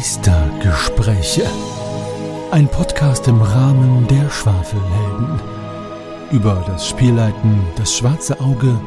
[0.00, 1.44] Geistergespräche.
[2.52, 5.38] Ein Podcast im Rahmen der Schwafelhelden.
[6.32, 8.80] Über das Spielleiten, das schwarze Auge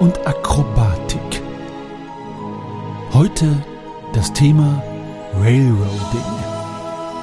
[0.00, 1.40] und Akrobatik.
[3.14, 3.56] Heute
[4.12, 4.82] das Thema
[5.40, 6.20] Railroading.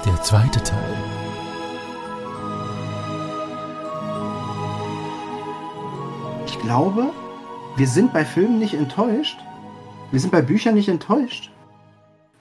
[0.07, 0.97] Der zweite Teil.
[6.47, 7.11] Ich glaube,
[7.75, 9.37] wir sind bei Filmen nicht enttäuscht.
[10.10, 11.51] Wir sind bei Büchern nicht enttäuscht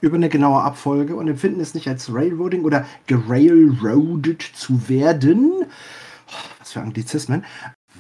[0.01, 5.65] über eine genaue Abfolge und empfinden es nicht als Railroading oder gerailroadet zu werden.
[5.65, 7.45] Oh, was für Anglizismen.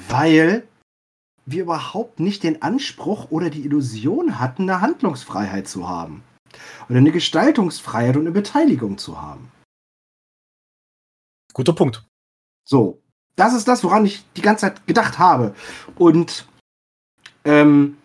[0.08, 0.66] Weil
[1.46, 6.22] wir überhaupt nicht den Anspruch oder die Illusion hatten, eine Handlungsfreiheit zu haben.
[6.88, 9.50] Oder eine Gestaltungsfreiheit und eine Beteiligung zu haben.
[11.52, 12.06] Guter Punkt.
[12.64, 13.02] So,
[13.36, 15.54] das ist das, woran ich die ganze Zeit gedacht habe.
[15.96, 16.46] Und
[17.44, 17.96] ähm,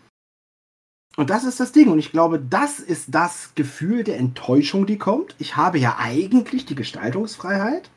[1.16, 1.90] und das ist das Ding.
[1.90, 5.36] Und ich glaube, das ist das Gefühl der Enttäuschung, die kommt.
[5.38, 7.90] Ich habe ja eigentlich die Gestaltungsfreiheit.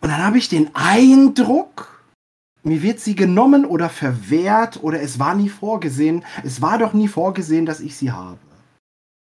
[0.00, 2.02] Und dann habe ich den Eindruck,
[2.62, 6.24] mir wird sie genommen oder verwehrt oder es war nie vorgesehen.
[6.42, 8.38] Es war doch nie vorgesehen, dass ich sie habe.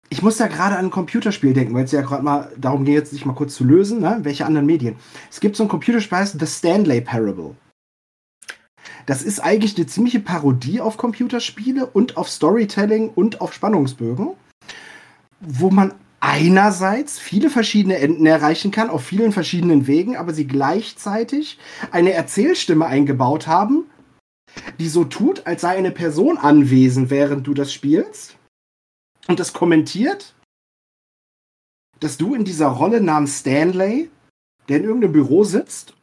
[0.08, 3.08] Ich muss da gerade an ein Computerspiel denken, weil es ja gerade mal darum geht,
[3.08, 4.19] sich mal kurz zu lösen, ne?
[4.22, 4.97] welche anderen Medien.
[5.30, 7.56] Es gibt so ein Computerspiel, heißt The Stanley Parable.
[9.06, 14.31] Das ist eigentlich eine ziemliche Parodie auf Computerspiele und auf Storytelling und auf Spannungsbögen,
[15.41, 21.59] wo man einerseits viele verschiedene Enden erreichen kann, auf vielen verschiedenen Wegen, aber sie gleichzeitig
[21.91, 23.86] eine Erzählstimme eingebaut haben,
[24.78, 28.37] die so tut, als sei eine Person anwesend, während du das spielst
[29.27, 30.34] und das kommentiert,
[31.98, 34.09] dass du in dieser Rolle namens Stanley,
[34.69, 35.94] der in irgendeinem Büro sitzt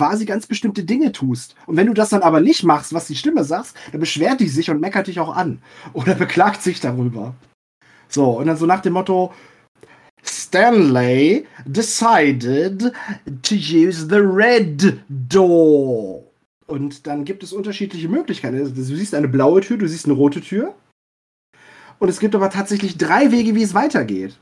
[0.00, 1.54] quasi ganz bestimmte Dinge tust.
[1.66, 4.48] Und wenn du das dann aber nicht machst, was die Stimme sagt, dann beschwert die
[4.48, 5.60] sich und meckert dich auch an.
[5.92, 7.34] Oder beklagt sich darüber.
[8.08, 9.34] So, und dann so nach dem Motto,
[10.24, 12.92] Stanley decided
[13.42, 16.24] to use the red door.
[16.66, 18.56] Und dann gibt es unterschiedliche Möglichkeiten.
[18.56, 20.74] Also, du siehst eine blaue Tür, du siehst eine rote Tür.
[21.98, 24.38] Und es gibt aber tatsächlich drei Wege, wie es weitergeht.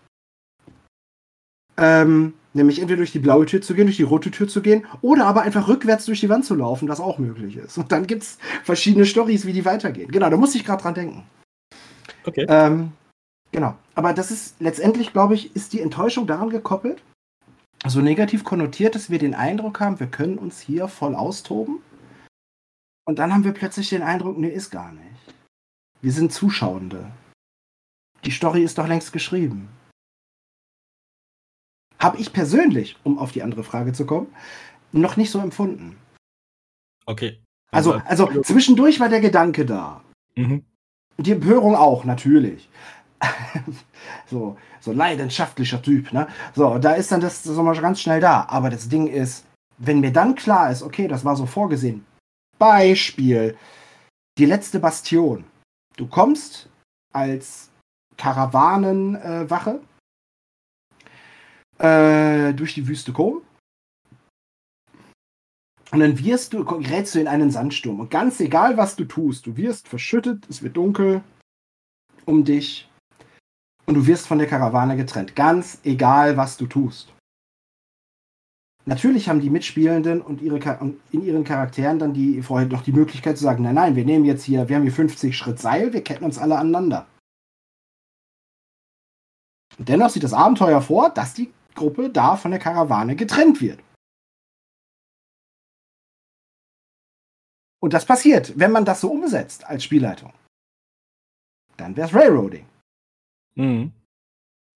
[1.76, 4.86] Ähm, Nämlich entweder durch die blaue Tür zu gehen, durch die rote Tür zu gehen
[5.02, 7.76] oder aber einfach rückwärts durch die Wand zu laufen, was auch möglich ist.
[7.76, 10.10] Und dann gibt es verschiedene Stories, wie die weitergehen.
[10.10, 11.24] Genau, da muss ich gerade dran denken.
[12.24, 12.46] Okay.
[12.48, 12.92] Ähm,
[13.52, 13.76] genau.
[13.94, 17.02] Aber das ist letztendlich, glaube ich, ist die Enttäuschung daran gekoppelt,
[17.86, 21.80] so negativ konnotiert, dass wir den Eindruck haben, wir können uns hier voll austoben.
[23.04, 25.04] Und dann haben wir plötzlich den Eindruck, nee, ist gar nicht.
[26.00, 27.10] Wir sind Zuschauende.
[28.24, 29.68] Die Story ist doch längst geschrieben.
[31.98, 34.28] Habe ich persönlich, um auf die andere Frage zu kommen,
[34.92, 35.96] noch nicht so empfunden.
[37.06, 37.40] Okay.
[37.70, 40.02] Also, also zwischendurch war der Gedanke da.
[40.36, 40.64] Mhm.
[41.18, 42.68] Die Empörung auch, natürlich.
[44.26, 46.28] so, so leidenschaftlicher Typ, ne?
[46.54, 48.46] So, da ist dann das so mal ganz schnell da.
[48.48, 49.44] Aber das Ding ist,
[49.78, 52.04] wenn mir dann klar ist, okay, das war so vorgesehen.
[52.58, 53.56] Beispiel,
[54.38, 55.44] die letzte Bastion.
[55.96, 56.68] Du kommst
[57.12, 57.70] als
[58.16, 59.80] Karawanenwache äh,
[61.78, 63.42] durch die Wüste kommen.
[65.90, 68.00] Und dann wirst du, gerätst du in einen Sandsturm.
[68.00, 71.22] Und ganz egal, was du tust, du wirst verschüttet, es wird dunkel
[72.26, 72.88] um dich
[73.86, 75.34] und du wirst von der Karawane getrennt.
[75.34, 77.14] Ganz egal, was du tust.
[78.84, 82.92] Natürlich haben die Mitspielenden und, ihre, und in ihren Charakteren dann die, vorher noch die
[82.92, 85.92] Möglichkeit zu sagen, nein, nein, wir nehmen jetzt hier, wir haben hier 50 Schritt Seil,
[85.92, 87.06] wir ketten uns alle aneinander.
[89.78, 93.80] Und dennoch sieht das Abenteuer vor, dass die Gruppe da von der Karawane getrennt wird.
[97.80, 100.32] Und das passiert, wenn man das so umsetzt als Spielleitung.
[101.76, 102.66] Dann wäre es Railroading.
[103.54, 103.92] Mhm.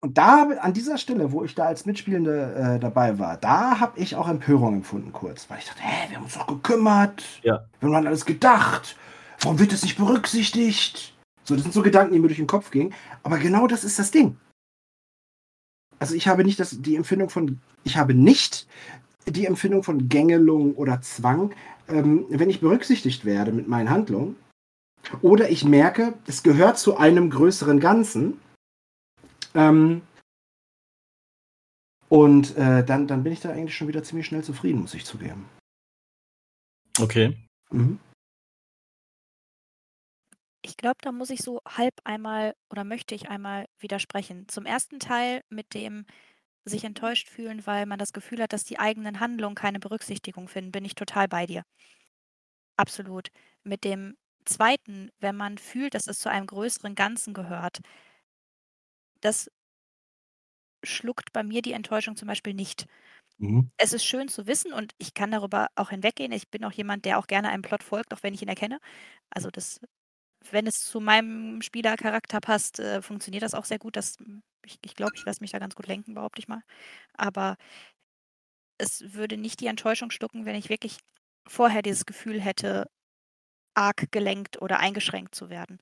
[0.04, 4.00] Und da, an dieser Stelle, wo ich da als Mitspielende äh, dabei war, da habe
[4.00, 7.66] ich auch Empörung empfunden kurz, weil ich dachte, hä, wir haben uns doch gekümmert, ja.
[7.78, 8.96] wir haben an alles gedacht,
[9.40, 11.14] warum wird das nicht berücksichtigt?
[11.44, 12.94] So, das sind so Gedanken, die mir durch den Kopf gingen.
[13.22, 14.36] Aber genau das ist das Ding
[16.02, 18.66] also ich habe nicht das, die Empfindung von, ich habe nicht
[19.28, 21.54] die Empfindung von Gängelung oder Zwang,
[21.86, 24.34] ähm, wenn ich berücksichtigt werde mit meinen Handlungen.
[25.20, 28.40] Oder ich merke, es gehört zu einem größeren Ganzen.
[29.54, 30.02] Ähm,
[32.08, 35.04] und äh, dann, dann bin ich da eigentlich schon wieder ziemlich schnell zufrieden, muss ich
[35.04, 35.48] zugeben.
[36.98, 37.36] Okay.
[37.70, 38.00] Mhm.
[40.62, 44.46] Ich glaube, da muss ich so halb einmal oder möchte ich einmal widersprechen.
[44.48, 46.04] Zum ersten Teil mit dem
[46.64, 50.72] sich enttäuscht fühlen, weil man das Gefühl hat, dass die eigenen Handlungen keine Berücksichtigung finden,
[50.72, 51.64] bin ich total bei dir.
[52.76, 53.28] Absolut.
[53.64, 57.80] Mit dem zweiten, wenn man fühlt, dass es zu einem größeren Ganzen gehört,
[59.22, 59.48] das
[60.84, 62.86] schluckt bei mir die Enttäuschung zum Beispiel nicht.
[63.38, 63.70] Mhm.
[63.78, 66.32] Es ist schön zu wissen und ich kann darüber auch hinweggehen.
[66.32, 68.80] Ich bin auch jemand, der auch gerne einem Plot folgt, auch wenn ich ihn erkenne.
[69.30, 69.80] Also das,
[70.50, 73.96] wenn es zu meinem Spielercharakter passt, äh, funktioniert das auch sehr gut.
[73.96, 74.16] Das,
[74.64, 76.62] ich glaube, ich, glaub, ich lasse mich da ganz gut lenken, behaupte ich mal.
[77.14, 77.56] Aber
[78.78, 80.98] es würde nicht die Enttäuschung schlucken, wenn ich wirklich
[81.46, 82.88] vorher dieses Gefühl hätte,
[83.74, 85.78] arg gelenkt oder eingeschränkt zu werden.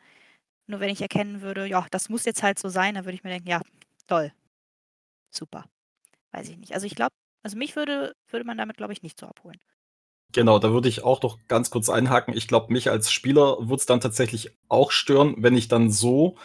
[0.66, 3.24] Nur wenn ich erkennen würde, ja, das muss jetzt halt so sein, dann würde ich
[3.24, 3.60] mir denken, ja,
[4.06, 4.32] toll.
[5.30, 5.64] Super.
[6.32, 6.74] Weiß ich nicht.
[6.74, 9.60] Also ich glaube, also mich würde, würde man damit, glaube ich, nicht so abholen.
[10.32, 12.36] Genau, da würde ich auch noch ganz kurz einhaken.
[12.36, 16.36] Ich glaube, mich als Spieler würde es dann tatsächlich auch stören, wenn ich dann so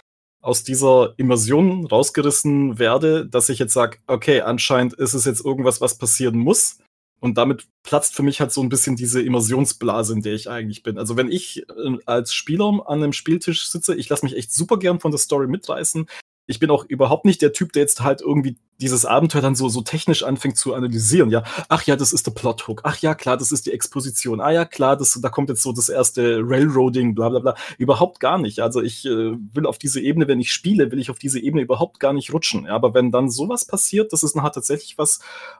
[0.42, 5.82] aus dieser Immersion rausgerissen werde, dass ich jetzt sage, okay, anscheinend ist es jetzt irgendwas,
[5.82, 6.80] was passieren muss.
[7.20, 10.84] Und damit platzt für mich halt so ein bisschen diese Immersionsblase, in der ich eigentlich
[10.84, 11.00] bin.
[11.00, 14.78] Also wenn ich äh, als Spieler an einem Spieltisch sitze, ich lasse mich echt super
[14.78, 16.08] gern von der Story mitreißen
[16.47, 19.69] ich bin auch überhaupt nicht der Typ, der jetzt halt irgendwie dieses Abenteuer dann so,
[19.69, 21.30] so technisch anfängt zu analysieren.
[21.30, 22.81] Ja, ach ja, das ist der Plothook.
[22.83, 24.42] Ach ja, klar, das ist die Exposition.
[24.42, 27.56] Ah ja, klar, das, da kommt jetzt so das erste Railroading, bla bla bla.
[27.77, 28.59] Überhaupt gar nicht.
[28.59, 31.63] Also ich äh, will auf diese Ebene, wenn ich spiele, will ich auf diese Ebene
[31.63, 32.65] überhaupt gar nicht rutschen.
[32.65, 35.19] Ja, aber wenn dann sowas passiert, das ist nachher tatsächlich was,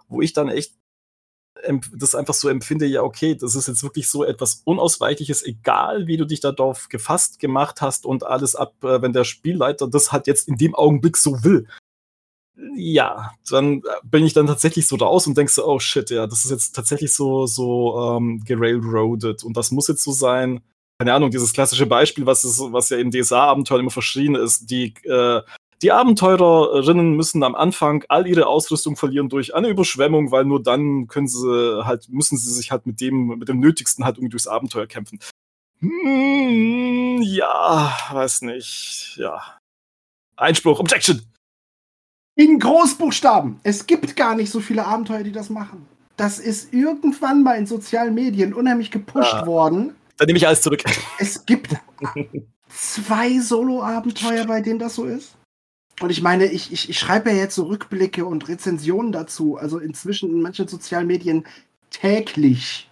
[0.10, 0.74] wo ich dann echt
[1.94, 6.18] das einfach so empfinde, ja, okay, das ist jetzt wirklich so etwas Unausweichliches, egal wie
[6.18, 10.28] du dich darauf gefasst gemacht hast und alles ab, äh, wenn der Spielleiter das halt
[10.28, 11.68] jetzt in dem Augenblick so will.
[12.76, 16.28] Ja, dann äh, bin ich dann tatsächlich so raus und denkst so, oh shit, ja,
[16.28, 20.62] das ist jetzt tatsächlich so, so ähm, gerailroadet und das muss jetzt so sein.
[21.00, 24.94] Keine Ahnung, dieses klassische Beispiel, was, ist, was ja in DSA-Abenteuern immer verschrien ist, die
[25.04, 25.42] äh,
[25.82, 31.08] die Abenteurerinnen müssen am Anfang all ihre Ausrüstung verlieren durch eine Überschwemmung, weil nur dann
[31.08, 34.48] können sie halt, müssen sie sich halt mit dem, mit dem Nötigsten halt irgendwie durchs
[34.48, 35.20] Abenteuer kämpfen.
[35.80, 39.16] Hm, ja, weiß nicht.
[39.18, 39.42] Ja.
[40.38, 41.22] Einspruch, Objection!
[42.36, 43.60] In Großbuchstaben.
[43.64, 45.88] Es gibt gar nicht so viele Abenteuer, die das machen.
[46.18, 49.46] Das ist irgendwann mal in sozialen Medien unheimlich gepusht ja.
[49.46, 49.96] worden.
[50.18, 50.84] Dann nehme ich alles zurück.
[51.20, 51.76] Es gibt
[52.70, 55.36] zwei Solo-Abenteuer, bei denen das so ist.
[56.02, 59.80] Und ich meine, ich, ich, ich schreibe ja jetzt so Rückblicke und Rezensionen dazu, also
[59.80, 61.46] inzwischen in manchen sozialen Medien
[61.90, 62.90] täglich.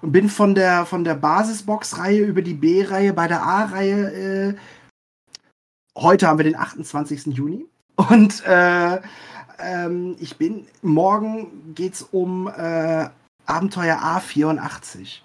[0.00, 4.12] Und bin von der, von der Basisbox-Reihe über die B-Reihe bei der A-Reihe.
[4.12, 4.54] Äh,
[5.96, 7.26] heute haben wir den 28.
[7.26, 7.66] Juni.
[7.96, 9.00] Und äh,
[9.58, 13.08] ähm, ich bin, morgen geht es um äh,
[13.46, 15.20] Abenteuer A84.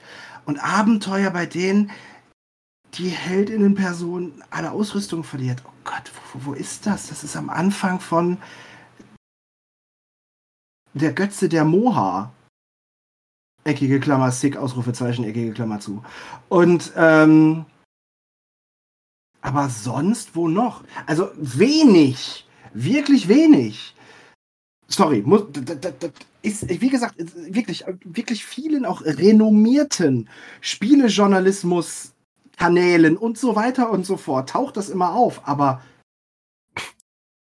[0.46, 1.92] Und Abenteuer, bei denen
[2.96, 5.64] die Heldinnenperson alle Ausrüstung verliert.
[5.84, 7.08] Gott, wo, wo ist das?
[7.08, 8.38] Das ist am Anfang von
[10.94, 12.32] der Götze der Moha.
[13.64, 16.04] Eckige Klammer, Sick, Ausrufezeichen, eckige Klammer zu.
[16.50, 17.66] Und, ähm,
[19.42, 20.84] aber sonst wo noch?
[21.06, 23.96] Also wenig, wirklich wenig.
[24.88, 26.12] Sorry, muss, das
[26.42, 30.28] ist, wie gesagt, wirklich, wirklich vielen auch renommierten
[30.60, 32.11] Spielejournalismus
[32.62, 35.82] Kanälen und so weiter und so fort taucht das immer auf, aber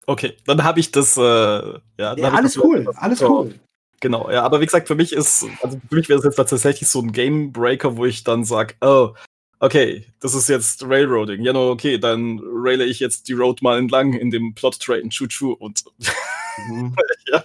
[0.06, 1.16] Okay, dann habe ich das.
[1.16, 3.54] Äh, ja, ja alles cool, alles cool.
[4.00, 6.88] Genau, ja, aber wie gesagt, für mich ist, also für mich wäre es jetzt tatsächlich
[6.88, 9.14] so ein Game Breaker, wo ich dann sage, oh,
[9.60, 11.42] okay, das ist jetzt Railroading.
[11.42, 15.08] Ja, no, okay, dann raile ich jetzt die Road mal entlang in dem Plot Train,
[15.08, 15.84] Choo Choo und.
[16.68, 16.94] Mhm.
[17.32, 17.44] ja.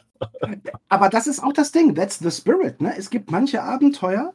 [0.90, 2.94] Aber das ist auch das Ding, that's the spirit, ne?
[2.98, 4.34] Es gibt manche Abenteuer,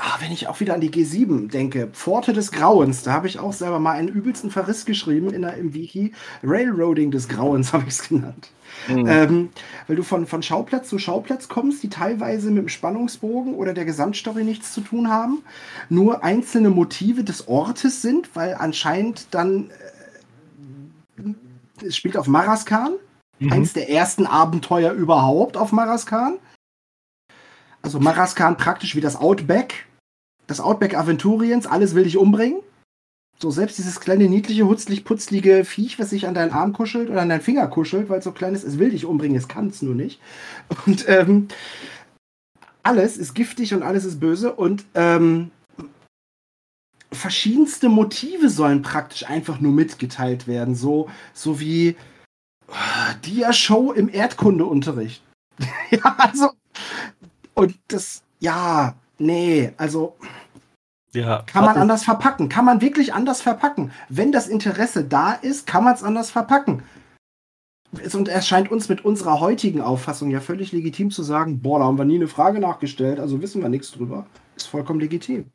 [0.00, 3.40] Ah, wenn ich auch wieder an die G7 denke, Pforte des Grauens, da habe ich
[3.40, 6.12] auch selber mal einen übelsten Verriss geschrieben in der, im Wiki.
[6.44, 8.50] Railroading des Grauens habe ich es genannt.
[8.86, 9.06] Mhm.
[9.08, 9.48] Ähm,
[9.88, 13.84] weil du von, von Schauplatz zu Schauplatz kommst, die teilweise mit dem Spannungsbogen oder der
[13.84, 15.42] Gesamtstory nichts zu tun haben,
[15.88, 19.70] nur einzelne Motive des Ortes sind, weil anscheinend dann
[21.18, 22.92] äh, es spielt auf Maraskan,
[23.40, 23.52] mhm.
[23.52, 26.38] eins der ersten Abenteuer überhaupt auf Maraskan.
[27.82, 29.87] Also Maraskan praktisch wie das Outback.
[30.48, 32.60] Das Outback Aventuriens, alles will dich umbringen.
[33.38, 37.20] So, selbst dieses kleine, niedliche, hutzlig, putzlige Viech, was sich an deinen Arm kuschelt oder
[37.20, 39.68] an deinen Finger kuschelt, weil es so klein ist, es will dich umbringen, es kann
[39.68, 40.20] es nur nicht.
[40.86, 41.46] Und ähm,
[42.82, 45.52] alles ist giftig und alles ist böse und ähm,
[47.12, 50.74] verschiedenste Motive sollen praktisch einfach nur mitgeteilt werden.
[50.74, 51.94] So, so wie
[52.68, 55.22] uh, Dia-Show im Erdkundeunterricht.
[55.90, 56.50] ja, also
[57.54, 60.16] und das, ja, nee, also
[61.14, 62.48] ja, kann man anders verpacken.
[62.48, 63.92] Kann man wirklich anders verpacken.
[64.08, 66.82] Wenn das Interesse da ist, kann man es anders verpacken.
[68.12, 71.86] Und es scheint uns mit unserer heutigen Auffassung ja völlig legitim zu sagen, boah, da
[71.86, 74.26] haben wir nie eine Frage nachgestellt, also wissen wir nichts drüber.
[74.56, 75.46] Ist vollkommen legitim.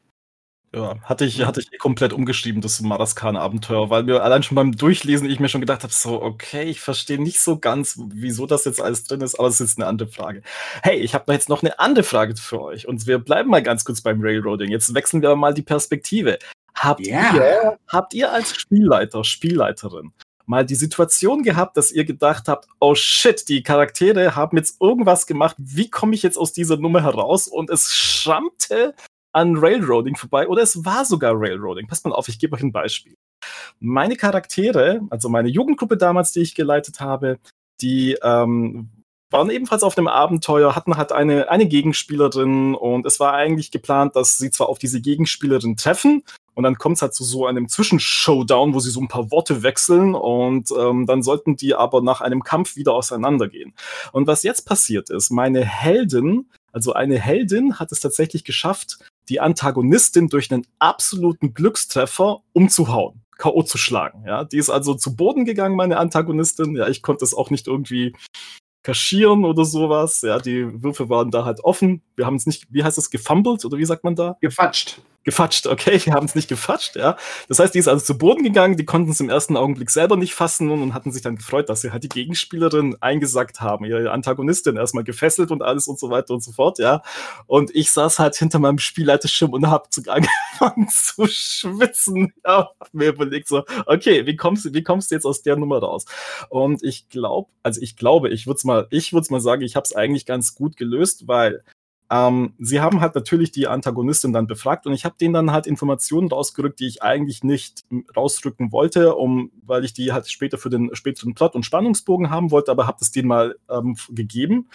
[0.76, 4.72] Ja, hatte ich, hatte ich eh komplett umgeschrieben, das Maraskan-Abenteuer, weil mir allein schon beim
[4.72, 8.66] Durchlesen ich mir schon gedacht habe, so, okay, ich verstehe nicht so ganz, wieso das
[8.66, 10.42] jetzt alles drin ist, aber es ist eine andere Frage.
[10.82, 13.86] Hey, ich habe jetzt noch eine andere Frage für euch und wir bleiben mal ganz
[13.86, 14.72] kurz beim Railroading.
[14.72, 16.40] Jetzt wechseln wir mal die Perspektive.
[16.76, 17.36] Habt, Ja.
[17.36, 20.12] ihr, habt ihr als Spielleiter, Spielleiterin
[20.46, 25.26] mal die Situation gehabt, dass ihr gedacht habt, oh shit, die Charaktere haben jetzt irgendwas
[25.26, 27.48] gemacht, wie komme ich jetzt aus dieser Nummer heraus?
[27.48, 28.94] Und es schrammte
[29.34, 31.88] an Railroading vorbei oder es war sogar Railroading.
[31.88, 33.16] Passt mal auf, ich gebe euch ein Beispiel.
[33.80, 37.40] Meine Charaktere, also meine Jugendgruppe damals, die ich geleitet habe,
[37.82, 38.90] die ähm,
[39.34, 44.16] waren ebenfalls auf einem Abenteuer, hatten halt eine, eine Gegenspielerin und es war eigentlich geplant,
[44.16, 46.24] dass sie zwar auf diese Gegenspielerin treffen
[46.54, 49.64] und dann kommt es halt zu so einem Zwischenshowdown, wo sie so ein paar Worte
[49.64, 53.74] wechseln und ähm, dann sollten die aber nach einem Kampf wieder auseinandergehen.
[54.12, 59.00] Und was jetzt passiert ist, meine Heldin, also eine Heldin hat es tatsächlich geschafft,
[59.30, 63.22] die Antagonistin durch einen absoluten Glückstreffer umzuhauen.
[63.38, 63.64] K.O.
[63.64, 64.24] zu schlagen.
[64.26, 66.76] Ja, die ist also zu Boden gegangen, meine Antagonistin.
[66.76, 68.14] Ja, ich konnte es auch nicht irgendwie
[68.84, 70.22] kaschieren oder sowas.
[70.22, 72.04] Ja, die Würfe waren da halt offen.
[72.16, 74.38] Wir haben es nicht, wie heißt es, gefumbled oder wie sagt man da?
[74.40, 75.02] Gefatscht.
[75.24, 77.18] Gefatscht, okay, wir haben es nicht gefatscht, ja.
[77.48, 80.18] Das heißt, die ist also zu Boden gegangen, die konnten es im ersten Augenblick selber
[80.18, 84.12] nicht fassen und hatten sich dann gefreut, dass sie halt die Gegenspielerin eingesackt haben, ihre
[84.12, 87.02] Antagonistin erstmal gefesselt und alles und so weiter und so fort, ja.
[87.48, 92.34] Und ich saß halt hinter meinem Spielleiterschirm und hab angefangen zu schwitzen.
[92.46, 95.56] Ja, hab mir überlegt so, okay, wie kommst du, wie kommst du jetzt aus der
[95.56, 96.06] Nummer raus?
[96.50, 99.62] Und ich glaube, also ich glaube, ich würde es mal, ich würde es mal sagen,
[99.62, 101.64] ich habe es eigentlich ganz gut gelöst, weil
[102.14, 105.66] ähm, sie haben halt natürlich die Antagonistin dann befragt und ich habe denen dann halt
[105.66, 110.70] Informationen rausgerückt, die ich eigentlich nicht rausrücken wollte, um, weil ich die halt später für
[110.70, 114.70] den späteren Plot und Spannungsbogen haben wollte, aber habe das denen mal ähm, gegeben.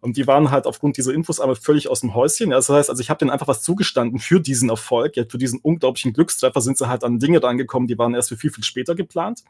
[0.00, 2.50] Und die waren halt aufgrund dieser Infos aber völlig aus dem Häuschen.
[2.50, 5.16] Ja, das heißt, also ich habe denen einfach was zugestanden für diesen Erfolg.
[5.16, 8.36] Ja, für diesen unglaublichen Glückstreffer sind sie halt an Dinge rangekommen, die waren erst für
[8.36, 9.42] viel, viel später geplant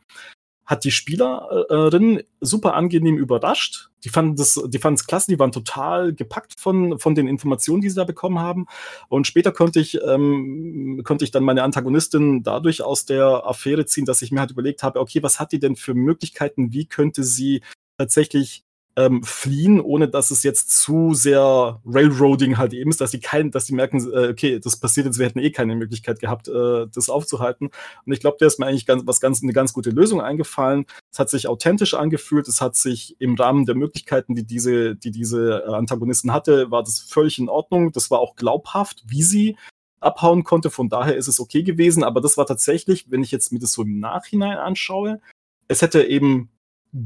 [0.66, 3.90] hat die Spielerin super angenehm überrascht.
[4.02, 7.82] Die fanden das, die fanden es klasse, die waren total gepackt von, von den Informationen,
[7.82, 8.66] die sie da bekommen haben.
[9.08, 14.04] Und später konnte ich, ähm, konnte ich dann meine Antagonistin dadurch aus der Affäre ziehen,
[14.04, 16.72] dass ich mir halt überlegt habe, okay, was hat die denn für Möglichkeiten?
[16.72, 17.62] Wie könnte sie
[17.98, 18.64] tatsächlich
[18.96, 23.50] ähm, fliehen, ohne dass es jetzt zu sehr Railroading halt eben ist, dass sie kein,
[23.50, 26.86] dass sie merken, äh, okay, das passiert jetzt, wir hätten eh keine Möglichkeit gehabt, äh,
[26.92, 27.70] das aufzuhalten.
[28.06, 30.86] Und ich glaube, der ist mir eigentlich ganz, was ganz, eine ganz gute Lösung eingefallen.
[31.12, 35.10] Es hat sich authentisch angefühlt, es hat sich im Rahmen der Möglichkeiten, die diese, die
[35.10, 37.90] diese äh, Antagonisten hatte, war das völlig in Ordnung.
[37.90, 39.56] Das war auch glaubhaft, wie sie
[39.98, 40.70] abhauen konnte.
[40.70, 42.04] Von daher ist es okay gewesen.
[42.04, 45.20] Aber das war tatsächlich, wenn ich jetzt mir das so im Nachhinein anschaue,
[45.66, 46.50] es hätte eben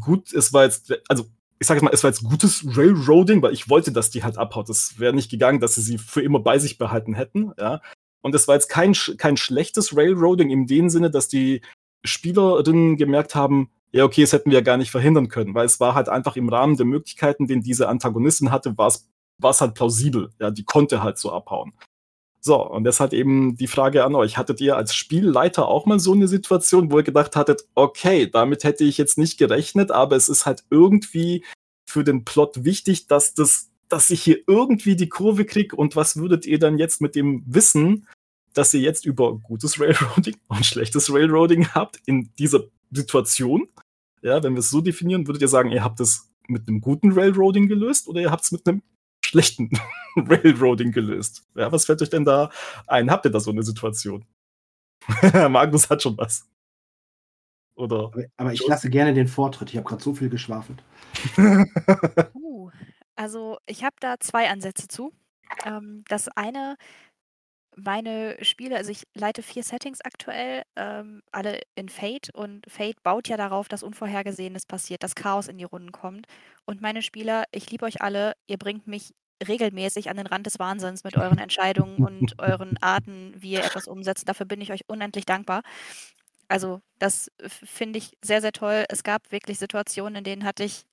[0.00, 1.24] gut, es war jetzt, also
[1.60, 4.38] ich sage jetzt mal, es war jetzt gutes Railroading, weil ich wollte, dass die halt
[4.38, 4.68] abhaut.
[4.68, 7.80] Das wäre nicht gegangen, dass sie sie für immer bei sich behalten hätten, ja.
[8.20, 11.62] Und es war jetzt kein, kein schlechtes Railroading in dem Sinne, dass die
[12.04, 15.80] Spielerinnen gemerkt haben, ja, okay, das hätten wir ja gar nicht verhindern können, weil es
[15.80, 19.60] war halt einfach im Rahmen der Möglichkeiten, den diese Antagonistin hatte, war es war es
[19.60, 20.30] halt plausibel.
[20.38, 21.72] Ja, die konnte halt so abhauen.
[22.48, 24.38] So, und deshalb eben die Frage an euch.
[24.38, 28.64] Hattet ihr als Spielleiter auch mal so eine Situation, wo ihr gedacht hattet, okay, damit
[28.64, 31.44] hätte ich jetzt nicht gerechnet, aber es ist halt irgendwie
[31.86, 36.16] für den Plot wichtig, dass das, dass ich hier irgendwie die Kurve kriege und was
[36.16, 38.08] würdet ihr dann jetzt mit dem Wissen,
[38.54, 43.68] dass ihr jetzt über gutes Railroading und schlechtes Railroading habt in dieser Situation?
[44.22, 47.12] Ja, wenn wir es so definieren, würdet ihr sagen, ihr habt es mit einem guten
[47.12, 48.80] Railroading gelöst oder ihr habt es mit einem
[49.24, 49.70] schlechten
[50.16, 51.46] Railroading gelöst.
[51.54, 52.50] Ja, was fällt euch denn da
[52.86, 53.10] ein?
[53.10, 54.24] Habt ihr da so eine Situation?
[55.48, 56.46] Magnus hat schon was.
[57.74, 58.06] Oder?
[58.06, 59.70] Aber, aber ich lasse gerne den Vortritt.
[59.70, 60.82] Ich habe gerade so viel geschwafelt.
[62.34, 62.70] Uh,
[63.14, 65.12] also ich habe da zwei Ansätze zu.
[65.64, 66.76] Ähm, das eine,
[67.84, 73.28] meine Spiele, also ich leite vier Settings aktuell, ähm, alle in Fate und Fate baut
[73.28, 76.26] ja darauf, dass Unvorhergesehenes passiert, dass Chaos in die Runden kommt.
[76.64, 79.14] Und meine Spieler, ich liebe euch alle, ihr bringt mich
[79.46, 83.86] regelmäßig an den Rand des Wahnsinns mit euren Entscheidungen und euren Arten, wie ihr etwas
[83.86, 84.28] umsetzt.
[84.28, 85.62] Dafür bin ich euch unendlich dankbar.
[86.48, 88.84] Also das finde ich sehr, sehr toll.
[88.88, 90.84] Es gab wirklich Situationen, in denen hatte ich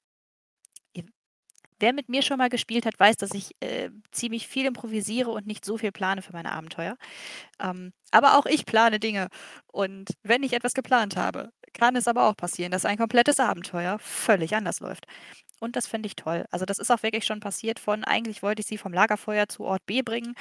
[1.79, 5.45] Wer mit mir schon mal gespielt hat, weiß, dass ich äh, ziemlich viel improvisiere und
[5.47, 6.95] nicht so viel plane für meine Abenteuer.
[7.59, 9.27] Ähm, aber auch ich plane Dinge.
[9.71, 13.99] Und wenn ich etwas geplant habe, kann es aber auch passieren, dass ein komplettes Abenteuer
[13.99, 15.05] völlig anders läuft.
[15.59, 16.45] Und das finde ich toll.
[16.51, 19.63] Also das ist auch wirklich schon passiert von, eigentlich wollte ich sie vom Lagerfeuer zu
[19.65, 20.35] Ort B bringen.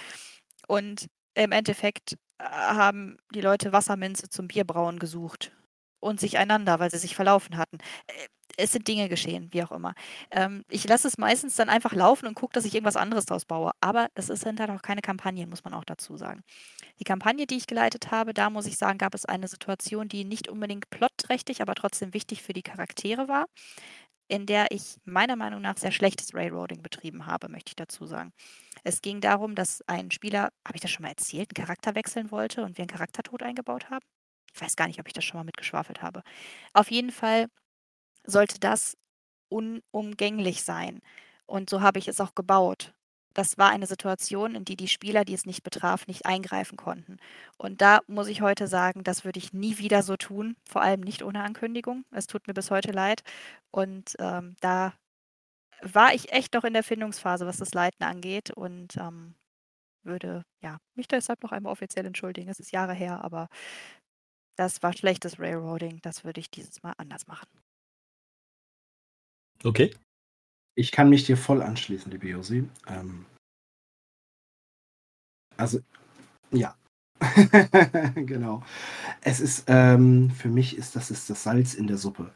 [0.69, 5.53] Und im Endeffekt äh, haben die Leute Wasserminze zum Bierbrauen gesucht
[6.01, 7.79] und sich einander, weil sie sich verlaufen hatten.
[8.57, 9.95] Es sind Dinge geschehen, wie auch immer.
[10.31, 13.45] Ähm, ich lasse es meistens dann einfach laufen und gucke, dass ich irgendwas anderes draus
[13.45, 13.73] baue.
[13.81, 16.43] Aber das ist halt auch keine Kampagne, muss man auch dazu sagen.
[17.01, 20.25] Die Kampagne, die ich geleitet habe, da muss ich sagen, gab es eine Situation, die
[20.25, 23.47] nicht unbedingt plotträchtig, aber trotzdem wichtig für die Charaktere war,
[24.29, 28.33] in der ich meiner Meinung nach sehr schlechtes Railroading betrieben habe, möchte ich dazu sagen.
[28.85, 32.31] Es ging darum, dass ein Spieler, habe ich das schon mal erzählt, einen Charakter wechseln
[32.31, 34.05] wollte und wir einen Charaktertod eingebaut haben.
[34.55, 36.23] Ich weiß gar nicht, ob ich das schon mal mitgeschwafelt habe.
[36.73, 37.49] Auf jeden Fall
[38.27, 38.97] sollte das
[39.49, 41.01] unumgänglich sein.
[41.47, 42.95] Und so habe ich es auch gebaut.
[43.35, 47.19] Das war eine Situation, in die die Spieler, die es nicht betraf, nicht eingreifen konnten.
[47.59, 51.01] Und da muss ich heute sagen, das würde ich nie wieder so tun, vor allem
[51.01, 52.05] nicht ohne Ankündigung.
[52.13, 53.23] Es tut mir bis heute leid.
[53.73, 54.95] Und ähm, da
[55.83, 59.35] war ich echt noch in der Findungsphase, was das Leiten angeht und ähm,
[60.05, 62.51] würde ja mich deshalb noch einmal offiziell entschuldigen.
[62.51, 63.49] Es ist Jahre her, aber
[64.57, 66.01] das war schlechtes Railroading.
[66.03, 67.64] Das würde ich dieses Mal anders machen.
[69.63, 69.95] Okay.
[70.77, 72.69] Ich kann mich dir voll anschließen, liebe Josi.
[72.89, 73.27] Ähm,
[75.57, 75.81] also,
[76.51, 76.77] ja.
[78.15, 78.63] genau.
[79.21, 82.33] Es ist, ähm, für mich ist das ist das Salz in der Suppe.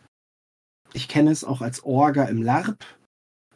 [0.95, 2.85] Ich kenne es auch als Orga im LARP,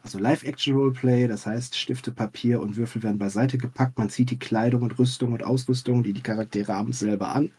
[0.03, 4.83] also Live-Action-Roleplay, das heißt, Stifte, Papier und Würfel werden beiseite gepackt, man zieht die Kleidung
[4.83, 7.51] und Rüstung und Ausrüstung, die die Charaktere haben, selber an.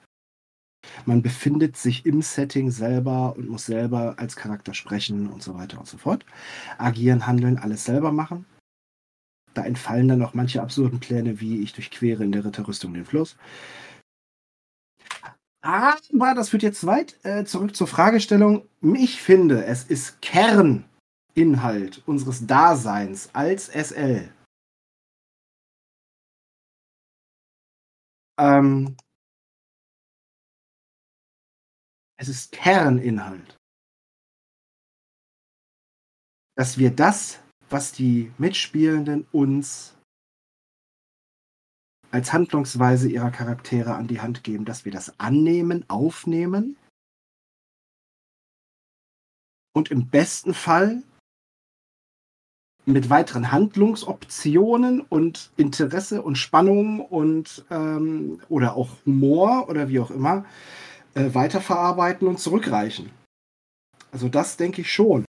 [1.07, 5.79] Man befindet sich im Setting selber und muss selber als Charakter sprechen und so weiter
[5.79, 6.25] und so fort.
[6.79, 8.47] Agieren, handeln, alles selber machen.
[9.55, 13.37] Da entfallen dann noch manche absurden Pläne, wie ich durchquere in der Ritterrüstung den Fluss.
[15.63, 18.69] Aber das führt jetzt weit äh, zurück zur Fragestellung.
[18.83, 24.29] Ich finde, es ist Kerninhalt unseres Daseins als SL.
[28.39, 28.97] Ähm,
[32.17, 33.57] Es ist Kerninhalt.
[36.57, 39.97] Dass wir das, was die Mitspielenden uns
[42.13, 46.77] als Handlungsweise ihrer Charaktere an die Hand geben, dass wir das annehmen, aufnehmen
[49.75, 51.03] und im besten Fall
[52.87, 60.11] mit weiteren Handlungsoptionen und Interesse und Spannung und ähm, oder auch Humor oder wie auch
[60.11, 60.45] immer
[61.15, 63.11] äh, weiterverarbeiten und zurückreichen.
[64.13, 65.25] Also das denke ich schon.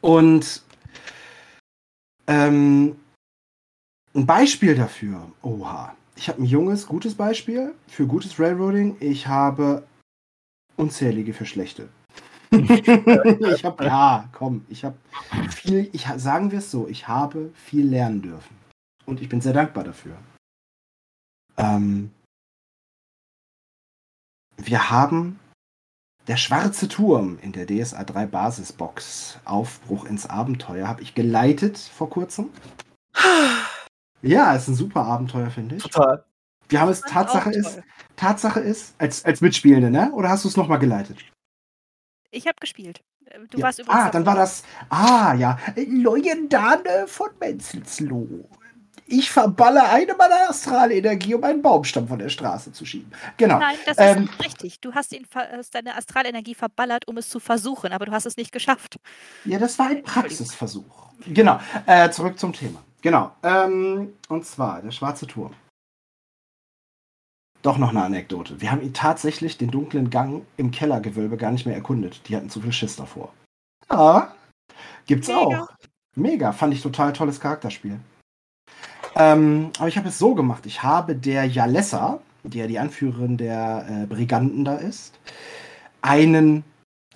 [0.00, 0.62] Und
[2.26, 2.96] ähm,
[4.14, 8.96] ein Beispiel dafür, oha, ich habe ein junges, gutes Beispiel für gutes Railroading.
[9.00, 9.86] Ich habe
[10.76, 11.88] unzählige für schlechte.
[12.50, 14.96] ich habe, ja, komm, ich habe
[15.50, 18.56] viel, ich, sagen wir es so, ich habe viel lernen dürfen.
[19.04, 20.16] Und ich bin sehr dankbar dafür.
[21.56, 22.10] Ähm,
[24.58, 25.38] wir haben
[26.26, 29.38] der schwarze Turm in der DSA 3 Basisbox.
[29.44, 32.50] Aufbruch ins Abenteuer habe ich geleitet vor kurzem.
[34.20, 35.82] Ja, ist ein super Abenteuer, finde ich.
[35.82, 36.24] Total.
[36.68, 37.80] Wir haben es, Tatsache ist,
[38.16, 40.12] Tatsache ist, als, als Mitspielende, ne?
[40.12, 41.18] Oder hast du es nochmal geleitet?
[42.30, 43.02] Ich habe gespielt.
[43.50, 43.64] Du ja.
[43.64, 44.00] warst übrigens.
[44.00, 44.64] Ah, dann war das.
[44.90, 45.58] Ah, ja.
[45.76, 48.48] Leuendane von Menzelsloh.
[49.10, 53.10] Ich verballe eine meiner Astralenergie, um einen Baumstamm von der Straße zu schieben.
[53.38, 53.58] Genau.
[53.58, 54.80] Nein, das ähm, ist richtig.
[54.80, 58.36] Du hast, ihn, hast deine Astralenergie verballert, um es zu versuchen, aber du hast es
[58.36, 59.00] nicht geschafft.
[59.46, 61.08] Ja, das war ein Praxisversuch.
[61.26, 61.58] Genau.
[61.86, 62.82] Äh, zurück zum Thema.
[63.00, 63.32] Genau.
[63.42, 65.54] Ähm, und zwar der schwarze Turm.
[67.62, 68.60] Doch noch eine Anekdote.
[68.60, 72.28] Wir haben ihn tatsächlich den dunklen Gang im Kellergewölbe gar nicht mehr erkundet.
[72.28, 73.32] Die hatten zu viel Schiss davor.
[73.90, 74.34] Ja,
[75.06, 75.62] gibt's Mega.
[75.62, 75.68] auch.
[76.14, 76.52] Mega.
[76.52, 77.98] Fand ich total tolles Charakterspiel.
[79.18, 80.64] Ähm, aber ich habe es so gemacht.
[80.64, 85.18] Ich habe der Jalessa, die ja die Anführerin der äh, Briganten da ist,
[86.00, 86.62] einen,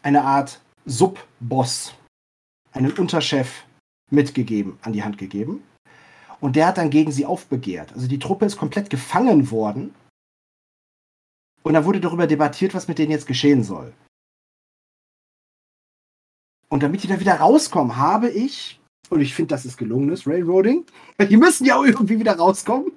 [0.02, 1.94] eine Art Subboss,
[2.72, 3.64] einen Unterchef
[4.10, 5.62] mitgegeben, an die Hand gegeben.
[6.40, 7.92] Und der hat dann gegen sie aufbegehrt.
[7.92, 9.94] Also die Truppe ist komplett gefangen worden.
[11.62, 13.92] Und da wurde darüber debattiert, was mit denen jetzt geschehen soll.
[16.68, 20.84] Und damit die da wieder rauskommen, habe ich und ich finde, das ist gelungenes Railroading.
[21.30, 22.92] Die müssen ja auch irgendwie wieder rauskommen.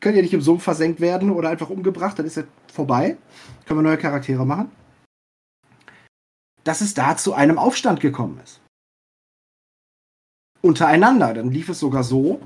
[0.00, 3.16] Können ja nicht im Sumpf versenkt werden oder einfach umgebracht, dann ist ja vorbei.
[3.66, 4.70] Können wir neue Charaktere machen.
[6.64, 8.60] Dass es da zu einem Aufstand gekommen ist.
[10.60, 11.34] Untereinander.
[11.34, 12.40] Dann lief es sogar so,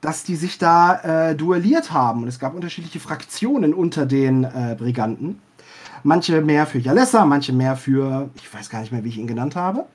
[0.00, 2.22] dass die sich da äh, duelliert haben.
[2.22, 5.40] Und es gab unterschiedliche Fraktionen unter den äh, Briganten.
[6.04, 9.26] Manche mehr für Jalessa, manche mehr für, ich weiß gar nicht mehr, wie ich ihn
[9.26, 9.86] genannt habe.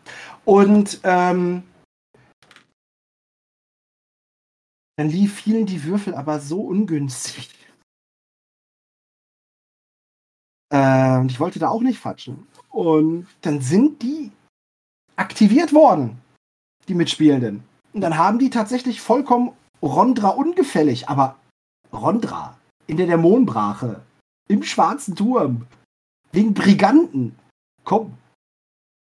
[0.46, 1.64] Und ähm,
[4.98, 7.50] dann lief vielen die Würfel aber so ungünstig.
[10.74, 12.48] Äh, ich wollte da auch nicht fatschen.
[12.70, 14.32] Und dann sind die
[15.16, 16.22] aktiviert worden,
[16.88, 17.64] die Mitspielenden.
[17.94, 21.36] Und dann haben die tatsächlich vollkommen Rondra ungefällig, aber
[21.92, 24.02] Rondra in der Dämonenbrache,
[24.50, 25.68] im schwarzen Turm,
[26.32, 27.36] wegen Briganten.
[27.84, 28.14] Komm,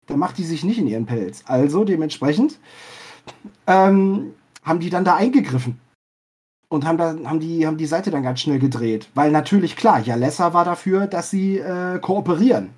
[0.07, 1.43] da macht die sich nicht in ihren Pelz.
[1.45, 2.60] Also dementsprechend
[3.67, 5.79] ähm, haben die dann da eingegriffen
[6.69, 9.10] und haben, dann, haben, die, haben die Seite dann ganz schnell gedreht.
[9.13, 12.69] Weil natürlich, klar, Jalessa war dafür, dass sie äh, kooperieren.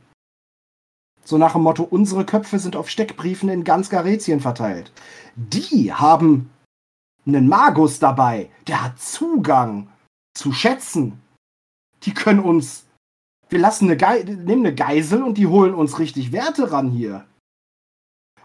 [1.24, 4.92] So nach dem Motto, unsere Köpfe sind auf Steckbriefen in ganz Garetien verteilt.
[5.36, 6.50] Die haben
[7.26, 9.88] einen Magus dabei, der hat Zugang
[10.34, 11.22] zu Schätzen.
[12.04, 12.86] Die können uns.
[13.54, 17.24] Wir lassen eine Ge nehmen eine Geisel und die holen uns richtig Werte ran hier.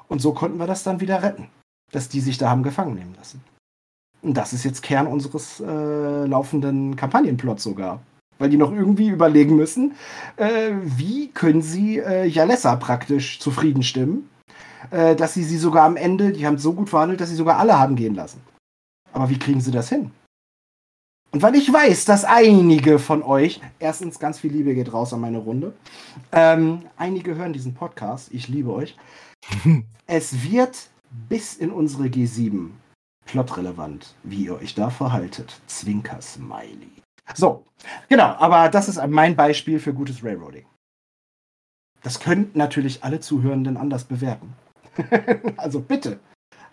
[0.07, 1.49] Und so konnten wir das dann wieder retten,
[1.91, 3.43] dass die sich da haben gefangen nehmen lassen.
[4.21, 8.03] Und das ist jetzt Kern unseres äh, laufenden Kampagnenplots sogar.
[8.37, 9.95] Weil die noch irgendwie überlegen müssen,
[10.37, 14.29] äh, wie können sie äh, Jalessa praktisch zufrieden stimmen,
[14.91, 17.57] äh, dass sie sie sogar am Ende, die haben so gut verhandelt, dass sie sogar
[17.59, 18.43] alle haben gehen lassen.
[19.15, 20.11] Aber wie kriegen sie das hin?
[21.31, 25.21] Und weil ich weiß, dass einige von euch, erstens ganz viel Liebe geht raus an
[25.21, 25.75] meine Runde,
[26.33, 28.97] ähm, einige hören diesen Podcast, ich liebe euch.
[30.07, 30.89] es wird
[31.29, 32.71] bis in unsere G7
[33.27, 35.61] plotrelevant, wie ihr euch da verhaltet.
[35.67, 36.91] Zwinker Smiley.
[37.35, 37.67] So,
[38.09, 40.65] genau, aber das ist mein Beispiel für gutes Railroading.
[42.03, 44.55] Das könnten natürlich alle Zuhörenden anders bewerten.
[45.59, 46.21] also bitte,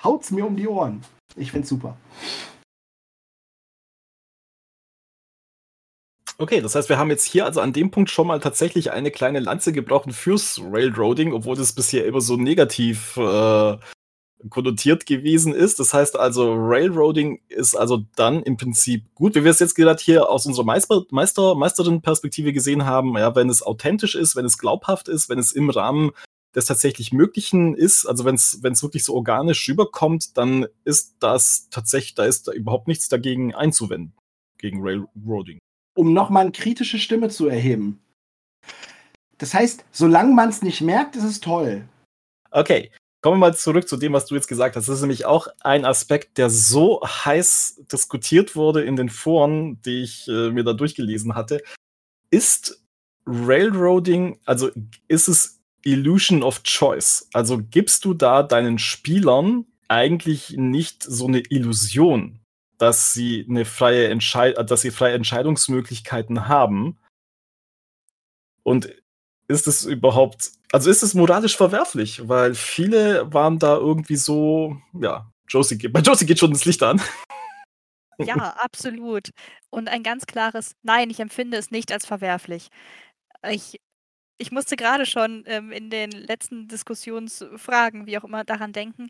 [0.04, 1.02] haut's mir um die Ohren.
[1.36, 1.98] Ich find's super.
[6.38, 9.10] Okay, das heißt, wir haben jetzt hier also an dem Punkt schon mal tatsächlich eine
[9.10, 13.78] kleine Lanze gebrochen fürs Railroading, obwohl das bisher immer so negativ äh,
[14.50, 15.80] konnotiert gewesen ist.
[15.80, 20.02] Das heißt also, Railroading ist also dann im Prinzip gut, wie wir es jetzt gerade
[20.04, 24.58] hier aus unserer Meister, Meister, Meisterin-Perspektive gesehen haben, ja, wenn es authentisch ist, wenn es
[24.58, 26.12] glaubhaft ist, wenn es im Rahmen
[26.54, 32.16] des tatsächlich Möglichen ist, also wenn es wirklich so organisch rüberkommt, dann ist das tatsächlich,
[32.16, 34.14] da ist da überhaupt nichts dagegen einzuwenden,
[34.58, 35.60] gegen Railroading.
[35.96, 38.00] Um nochmal eine kritische Stimme zu erheben.
[39.38, 41.88] Das heißt, solange man es nicht merkt, ist es toll.
[42.52, 42.92] Okay,
[43.26, 44.88] Kommen wir mal zurück zu dem, was du jetzt gesagt hast.
[44.88, 50.04] Das ist nämlich auch ein Aspekt, der so heiß diskutiert wurde in den Foren, die
[50.04, 51.64] ich äh, mir da durchgelesen hatte.
[52.30, 52.86] Ist
[53.26, 54.70] Railroading, also
[55.08, 57.28] ist es Illusion of Choice?
[57.34, 62.42] Also gibst du da deinen Spielern eigentlich nicht so eine Illusion,
[62.78, 66.98] dass sie eine freie Entscheid dass sie freie Entscheidungsmöglichkeiten haben?
[68.64, 68.90] Und
[69.48, 75.32] ist es überhaupt, also ist es moralisch verwerflich, weil viele waren da irgendwie so, ja,
[75.48, 77.02] Josie geht, bei Josie geht schon das Licht an.
[78.18, 79.32] Ja, absolut.
[79.70, 82.70] Und ein ganz klares Nein, ich empfinde es nicht als verwerflich.
[83.50, 83.80] Ich,
[84.38, 89.10] ich musste gerade schon ähm, in den letzten Diskussionsfragen, wie auch immer, daran denken.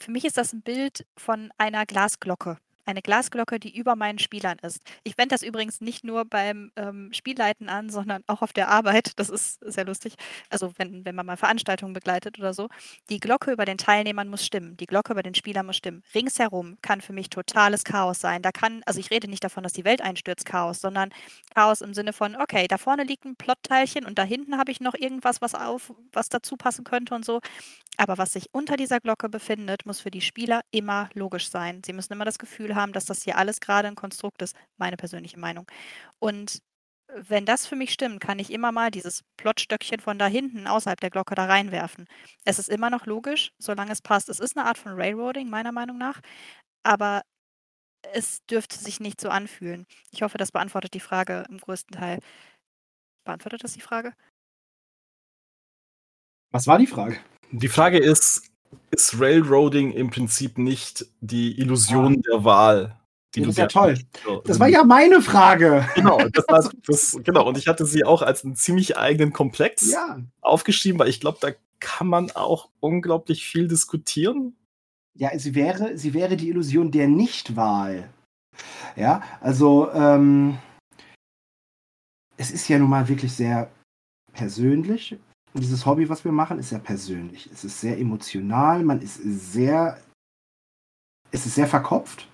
[0.00, 2.58] Für mich ist das ein Bild von einer Glasglocke
[2.88, 4.82] eine Glasglocke, die über meinen Spielern ist.
[5.04, 9.12] Ich wende das übrigens nicht nur beim ähm, Spielleiten an, sondern auch auf der Arbeit.
[9.18, 10.14] Das ist sehr lustig.
[10.48, 12.68] Also wenn, wenn man mal Veranstaltungen begleitet oder so.
[13.10, 14.76] Die Glocke über den Teilnehmern muss stimmen.
[14.76, 16.04] Die Glocke über den Spielern muss stimmen.
[16.14, 18.42] Ringsherum kann für mich totales Chaos sein.
[18.42, 21.10] Da kann, also ich rede nicht davon, dass die Welt einstürzt, Chaos, sondern
[21.52, 24.80] Chaos im Sinne von, okay, da vorne liegt ein Plotteilchen und da hinten habe ich
[24.80, 27.40] noch irgendwas, was auf, was dazu passen könnte und so.
[28.00, 31.82] Aber was sich unter dieser Glocke befindet, muss für die Spieler immer logisch sein.
[31.84, 34.96] Sie müssen immer das Gefühl haben, dass das hier alles gerade ein Konstrukt ist, meine
[34.96, 35.66] persönliche Meinung.
[36.18, 36.62] Und
[37.14, 41.00] wenn das für mich stimmt, kann ich immer mal dieses Plotstöckchen von da hinten außerhalb
[41.00, 42.06] der Glocke da reinwerfen.
[42.44, 44.28] Es ist immer noch logisch, solange es passt.
[44.28, 46.20] Es ist eine Art von Railroading, meiner Meinung nach,
[46.82, 47.22] aber
[48.12, 49.86] es dürfte sich nicht so anfühlen.
[50.10, 52.20] Ich hoffe, das beantwortet die Frage im größten Teil.
[53.24, 54.12] Beantwortet das die Frage?
[56.50, 57.18] Was war die Frage?
[57.50, 58.47] Die Frage ist,
[58.90, 62.98] ist Railroading im Prinzip nicht die Illusion der Wahl?
[63.34, 63.98] Die das ist ja toll.
[64.44, 65.86] Das war ja meine Frage.
[65.94, 69.92] Genau, das war, das, genau, und ich hatte sie auch als einen ziemlich eigenen Komplex
[69.92, 70.18] ja.
[70.40, 74.56] aufgeschrieben, weil ich glaube, da kann man auch unglaublich viel diskutieren.
[75.14, 78.08] Ja, sie wäre, sie wäre die Illusion der Nichtwahl.
[78.96, 80.58] Ja, also ähm,
[82.36, 83.70] es ist ja nun mal wirklich sehr
[84.32, 85.16] persönlich
[85.54, 87.48] dieses Hobby, was wir machen, ist ja persönlich.
[87.52, 89.98] Es ist sehr emotional, man ist sehr,
[91.30, 92.28] es ist sehr verkopft.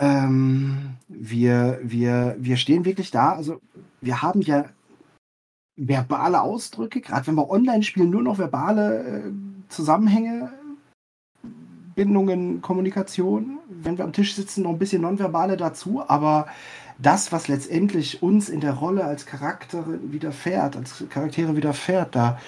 [0.00, 3.32] Ähm, wir, wir, wir stehen wirklich da.
[3.32, 3.60] Also
[4.00, 4.66] wir haben ja
[5.76, 9.32] verbale Ausdrücke, gerade wenn wir online spielen, nur noch verbale äh,
[9.68, 10.52] Zusammenhänge,
[11.94, 13.58] Bindungen, Kommunikation.
[13.68, 16.46] Wenn wir am Tisch sitzen, noch ein bisschen nonverbale dazu, aber
[16.98, 22.40] das, was letztendlich uns in der Rolle als Charakter widerfährt, als Charaktere widerfährt, da,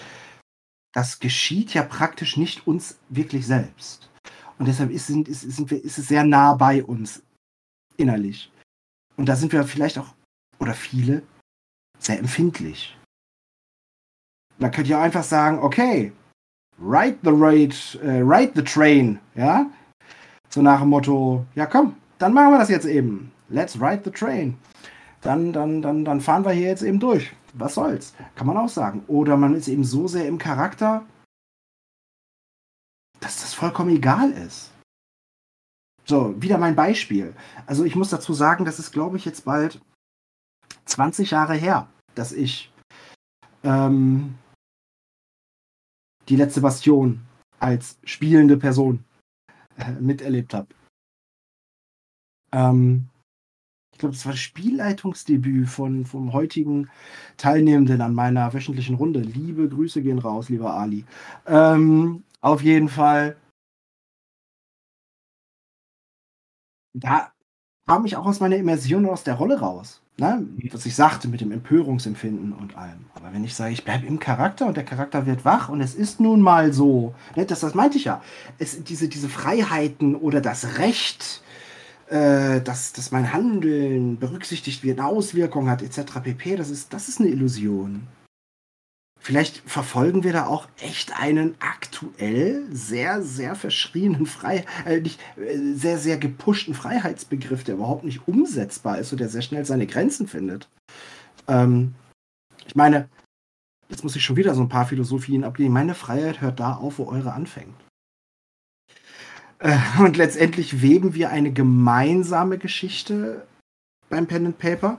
[0.92, 4.11] das geschieht ja praktisch nicht uns wirklich selbst.
[4.59, 7.22] Und deshalb ist, sind, ist, sind wir, ist es sehr nah bei uns
[7.96, 8.50] innerlich.
[9.16, 10.14] Und da sind wir vielleicht auch,
[10.59, 11.22] oder viele,
[11.98, 12.96] sehr empfindlich.
[14.59, 16.12] Man könnte ja einfach sagen, okay,
[16.78, 19.66] ride the raid, äh, ride the train, ja?
[20.48, 23.33] So nach dem Motto, ja komm, dann machen wir das jetzt eben.
[23.48, 24.59] Let's ride the train.
[25.20, 27.35] Dann, dann, dann, dann fahren wir hier jetzt eben durch.
[27.54, 28.14] Was soll's?
[28.35, 29.04] Kann man auch sagen.
[29.07, 31.07] Oder man ist eben so sehr im Charakter,
[33.20, 34.70] dass das vollkommen egal ist.
[36.04, 37.35] So, wieder mein Beispiel.
[37.66, 39.80] Also ich muss dazu sagen, das ist, glaube ich, jetzt bald
[40.85, 42.70] 20 Jahre her, dass ich
[43.62, 44.35] ähm,
[46.28, 47.22] die letzte Bastion
[47.59, 49.04] als spielende Person
[49.78, 50.68] äh, miterlebt habe.
[52.52, 53.09] Ähm,
[53.94, 56.90] ich glaube, das war das Spielleitungsdebüt von, vom heutigen
[57.37, 59.20] Teilnehmenden an meiner wöchentlichen Runde.
[59.20, 61.04] Liebe Grüße gehen raus, lieber Ali.
[61.46, 63.37] Ähm, auf jeden Fall.
[66.92, 67.33] Da
[67.87, 70.02] kam ich auch aus meiner Immersion und aus der Rolle raus.
[70.16, 70.44] Ne?
[70.72, 73.07] Was ich sagte mit dem Empörungsempfinden und allem.
[73.14, 75.94] Aber wenn ich sage, ich bleibe im Charakter und der Charakter wird wach und es
[75.94, 78.22] ist nun mal so, ne, das, das meinte ich ja,
[78.59, 81.42] es, diese, diese Freiheiten oder das Recht,
[82.09, 86.21] äh, dass, dass mein Handeln berücksichtigt wird, eine Auswirkung hat, etc.
[86.23, 88.07] pp., das ist, das ist eine Illusion.
[89.25, 95.57] Vielleicht verfolgen wir da auch echt einen aktuell sehr, sehr verschrienen Frei, äh, nicht, äh,
[95.75, 100.29] sehr, sehr gepushten Freiheitsbegriff, der überhaupt nicht umsetzbar ist und der sehr schnell seine Grenzen
[100.29, 100.69] findet.
[101.49, 101.95] Ähm,
[102.67, 103.09] ich meine,
[103.88, 105.73] jetzt muss ich schon wieder so ein paar Philosophien ablehnen.
[105.73, 107.75] Meine Freiheit hört da auf, wo eure anfängt.
[109.64, 113.46] Äh, und letztendlich weben wir eine gemeinsame Geschichte
[114.11, 114.98] beim Pen and Paper.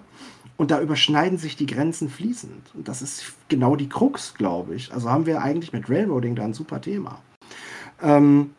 [0.58, 2.74] Und da überschneiden sich die Grenzen fließend.
[2.74, 4.92] Und das ist genau die Krux, glaube ich.
[4.94, 7.22] Also haben wir eigentlich mit Railroading da ein super Thema.
[8.02, 8.56] Ähm,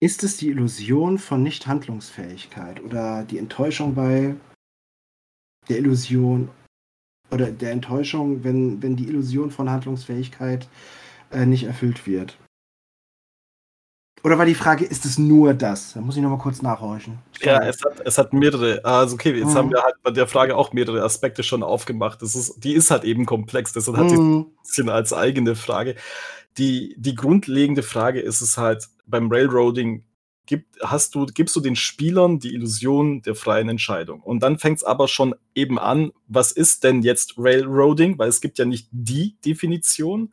[0.00, 4.36] ist es die Illusion von Nichthandlungsfähigkeit oder die Enttäuschung bei
[5.68, 6.48] der Illusion
[7.30, 10.68] oder der Enttäuschung, wenn, wenn die Illusion von Handlungsfähigkeit
[11.30, 12.38] äh, nicht erfüllt wird?
[14.24, 15.92] Oder war die Frage, ist es nur das?
[15.92, 17.18] Da muss ich nochmal kurz nachhorchen.
[17.40, 18.84] Ja, es hat, es hat mehrere.
[18.84, 19.54] Also, okay, jetzt mhm.
[19.54, 22.20] haben wir halt bei der Frage auch mehrere Aspekte schon aufgemacht.
[22.20, 24.40] Das ist, die ist halt eben komplex, deshalb hat sie mhm.
[24.40, 25.94] ein bisschen als eigene Frage.
[26.56, 30.04] Die, die grundlegende Frage ist es halt beim Railroading,
[30.46, 34.20] gibt, hast du, gibst du den Spielern die Illusion der freien Entscheidung.
[34.20, 38.18] Und dann fängt es aber schon eben an, was ist denn jetzt Railroading?
[38.18, 40.32] Weil es gibt ja nicht die Definition,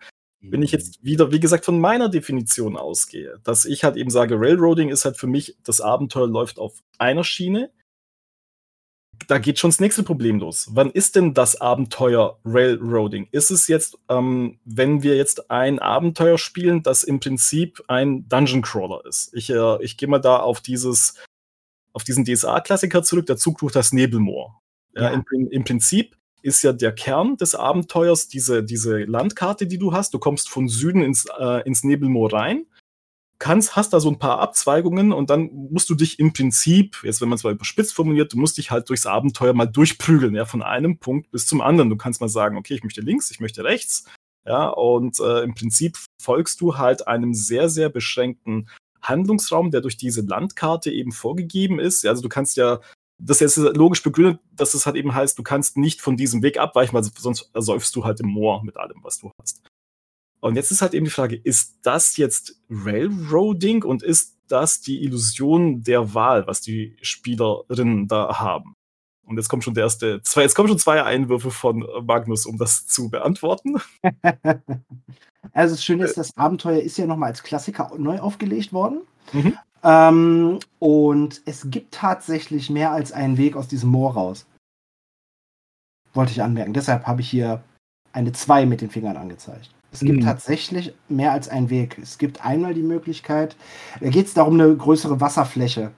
[0.52, 4.36] wenn ich jetzt wieder, wie gesagt, von meiner Definition ausgehe, dass ich halt eben sage,
[4.40, 7.72] Railroading ist halt für mich, das Abenteuer läuft auf einer Schiene.
[9.28, 10.70] Da geht schon das nächste Problem los.
[10.72, 13.28] Wann ist denn das Abenteuer Railroading?
[13.32, 18.62] Ist es jetzt, ähm, wenn wir jetzt ein Abenteuer spielen, das im Prinzip ein Dungeon
[18.62, 19.34] Crawler ist?
[19.34, 21.16] Ich, äh, ich gehe mal da auf dieses,
[21.94, 24.62] auf diesen DSA-Klassiker zurück, der Zug durch das Nebelmoor.
[24.96, 25.04] Ja.
[25.04, 29.94] Ja, im, Im Prinzip ist ja der Kern des Abenteuers, diese, diese Landkarte, die du
[29.94, 30.14] hast.
[30.14, 32.68] Du kommst von Süden ins, äh, ins Nebelmoor rein,
[33.40, 37.20] kannst, hast da so ein paar Abzweigungen und dann musst du dich im Prinzip, jetzt
[37.20, 40.46] wenn man es mal überspitzt formuliert, du musst dich halt durchs Abenteuer mal durchprügeln, ja,
[40.46, 41.90] von einem Punkt bis zum anderen.
[41.90, 44.06] Du kannst mal sagen, okay, ich möchte links, ich möchte rechts,
[44.46, 48.70] ja, und äh, im Prinzip folgst du halt einem sehr, sehr beschränkten
[49.02, 52.06] Handlungsraum, der durch diese Landkarte eben vorgegeben ist.
[52.06, 52.82] Also du kannst ja
[53.18, 56.60] das ist logisch begründet, dass es halt eben heißt, du kannst nicht von diesem Weg
[56.60, 59.62] abweichen, weil sonst ersäufst du halt im Moor mit allem, was du hast.
[60.42, 65.04] Und jetzt ist halt eben die Frage, ist das jetzt Railroading und ist das die
[65.04, 68.76] Illusion der Wahl, was die Spielerinnen da haben?
[69.26, 72.58] Und jetzt kommt schon der erste, zwei, jetzt kommen schon zwei Einwürfe von Magnus, um
[72.58, 73.82] das zu beantworten.
[75.52, 79.02] also das Schöne ist, das Abenteuer ist ja nochmal als Klassiker neu aufgelegt worden.
[79.34, 79.58] Mhm.
[79.86, 84.48] Ähm, und es gibt tatsächlich mehr als einen Weg aus diesem Moor raus.
[86.14, 86.74] Wollte ich anmerken.
[86.74, 87.64] Deshalb habe ich hier
[88.12, 89.70] eine 2 mit den Fingern angezeigt.
[89.92, 90.26] Es gibt mhm.
[90.26, 91.98] tatsächlich mehr als einen Weg.
[92.02, 93.56] Es gibt einmal die Möglichkeit,
[94.02, 95.92] da geht es darum, eine größere Wasserfläche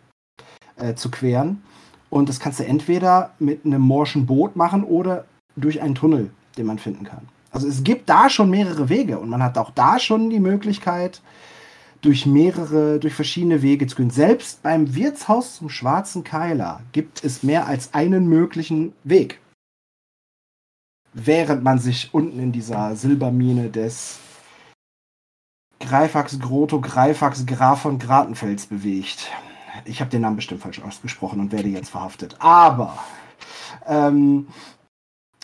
[0.76, 1.64] äh, zu queren.
[2.10, 6.66] Und das kannst du entweder mit einem morschen Boot machen oder durch einen Tunnel, den
[6.66, 7.28] man finden kann.
[7.52, 11.22] Also es gibt da schon mehrere Wege und man hat auch da schon die Möglichkeit,
[12.02, 14.10] durch mehrere, durch verschiedene Wege zu gehen.
[14.10, 19.40] Selbst beim Wirtshaus zum Schwarzen Keiler gibt es mehr als einen möglichen Weg.
[21.14, 24.20] Während man sich unten in dieser Silbermine des
[25.80, 29.32] Greifax Grotto Greifax Graf von Gratenfels bewegt.
[29.86, 32.36] ich habe den Namen bestimmt falsch ausgesprochen und werde jetzt verhaftet.
[32.40, 32.98] Aber
[33.86, 34.48] ähm,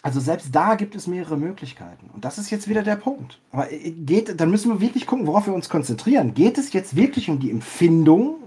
[0.03, 2.09] also selbst da gibt es mehrere Möglichkeiten.
[2.13, 3.39] Und das ist jetzt wieder der Punkt.
[3.51, 6.33] Aber äh, geht, dann müssen wir wirklich gucken, worauf wir uns konzentrieren.
[6.33, 8.43] Geht es jetzt wirklich um die Empfindung?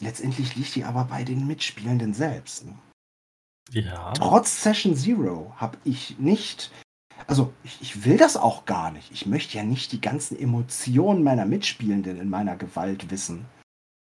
[0.00, 2.64] Letztendlich liegt die aber bei den Mitspielenden selbst.
[3.70, 4.12] Ja.
[4.14, 6.72] Trotz Session Zero habe ich nicht,
[7.28, 9.12] also ich, ich, will das auch gar nicht.
[9.12, 13.44] Ich möchte ja nicht die ganzen Emotionen meiner Mitspielenden in meiner Gewalt wissen.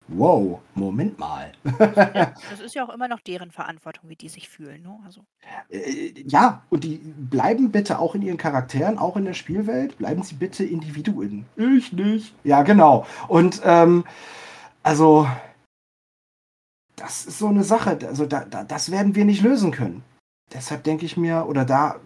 [0.08, 1.52] Wow, Moment mal.
[1.80, 4.84] ja, das ist ja auch immer noch deren Verantwortung, wie die sich fühlen.
[4.84, 5.00] Ne?
[5.04, 5.26] Also.
[5.70, 10.22] Äh, ja, und die bleiben bitte auch in ihren Charakteren, auch in der Spielwelt, bleiben
[10.22, 11.46] sie bitte Individuen.
[11.56, 12.36] Ich nicht.
[12.44, 13.08] Ja, genau.
[13.28, 14.06] Und ähm,
[14.84, 15.28] also
[16.96, 17.98] das ist so eine Sache.
[18.08, 20.04] Also da, da, das werden wir nicht lösen können.
[20.54, 22.00] Deshalb denke ich mir, oder da,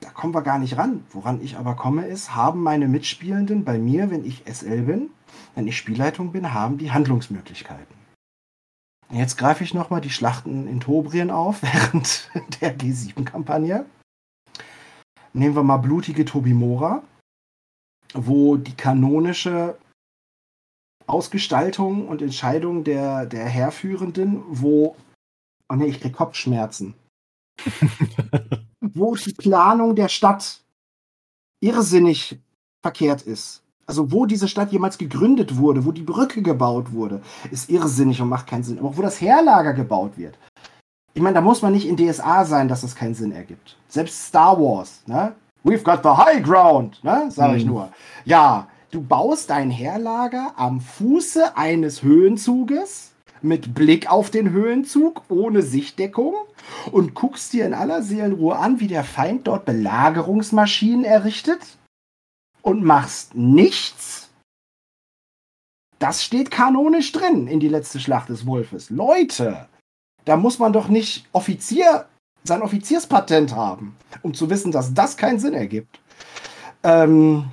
[0.00, 1.04] da kommen wir gar nicht ran.
[1.10, 5.10] Woran ich aber komme, ist, haben meine Mitspielenden bei mir, wenn ich SL bin,
[5.54, 7.96] wenn ich Spielleitung bin, haben die Handlungsmöglichkeiten.
[9.10, 12.30] Jetzt greife ich nochmal die Schlachten in Tobrien auf während
[12.60, 13.86] der G7-Kampagne.
[15.32, 17.02] Nehmen wir mal blutige Tobimora,
[18.14, 19.76] wo die kanonische
[21.06, 24.96] Ausgestaltung und Entscheidung der, der Herrführenden, wo.
[25.68, 26.94] Oh ne, ich krieg Kopfschmerzen.
[28.80, 30.60] wo die Planung der Stadt
[31.60, 32.38] irrsinnig
[32.82, 33.62] verkehrt ist.
[33.86, 38.28] Also wo diese Stadt jemals gegründet wurde, wo die Brücke gebaut wurde, ist irrsinnig und
[38.28, 38.78] macht keinen Sinn.
[38.78, 40.36] Aber auch wo das Heerlager gebaut wird.
[41.14, 43.76] Ich meine, da muss man nicht in DSA sein, dass das keinen Sinn ergibt.
[43.88, 45.34] Selbst Star Wars, ne?
[45.64, 47.28] We've got the high ground, ne?
[47.30, 47.70] Sag ich hm.
[47.70, 47.92] nur.
[48.24, 53.12] Ja, Du baust dein Heerlager am Fuße eines Höhenzuges
[53.46, 56.34] mit Blick auf den Höhenzug, ohne Sichtdeckung
[56.90, 61.60] und guckst dir in aller Seelenruhe an, wie der Feind dort Belagerungsmaschinen errichtet
[62.62, 64.28] und machst nichts.
[65.98, 68.90] Das steht kanonisch drin in die letzte Schlacht des Wolfes.
[68.90, 69.66] Leute,
[70.24, 72.06] da muss man doch nicht Offizier,
[72.44, 76.00] sein Offizierspatent haben, um zu wissen, dass das keinen Sinn ergibt.
[76.82, 77.50] Ähm,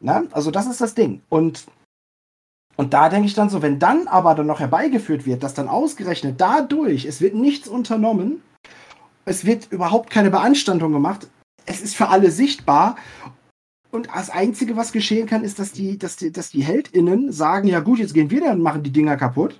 [0.00, 0.24] na?
[0.32, 1.22] Also das ist das Ding.
[1.28, 1.66] Und,
[2.76, 5.68] und da denke ich dann so, wenn dann aber dann noch herbeigeführt wird, dass dann
[5.68, 8.42] ausgerechnet dadurch, es wird nichts unternommen,
[9.24, 11.28] es wird überhaupt keine Beanstandung gemacht,
[11.66, 12.96] es ist für alle sichtbar
[13.94, 17.68] und das Einzige, was geschehen kann, ist, dass die, dass die, dass die HeldInnen sagen,
[17.68, 19.52] ja gut, jetzt gehen wir dann und machen die Dinger kaputt.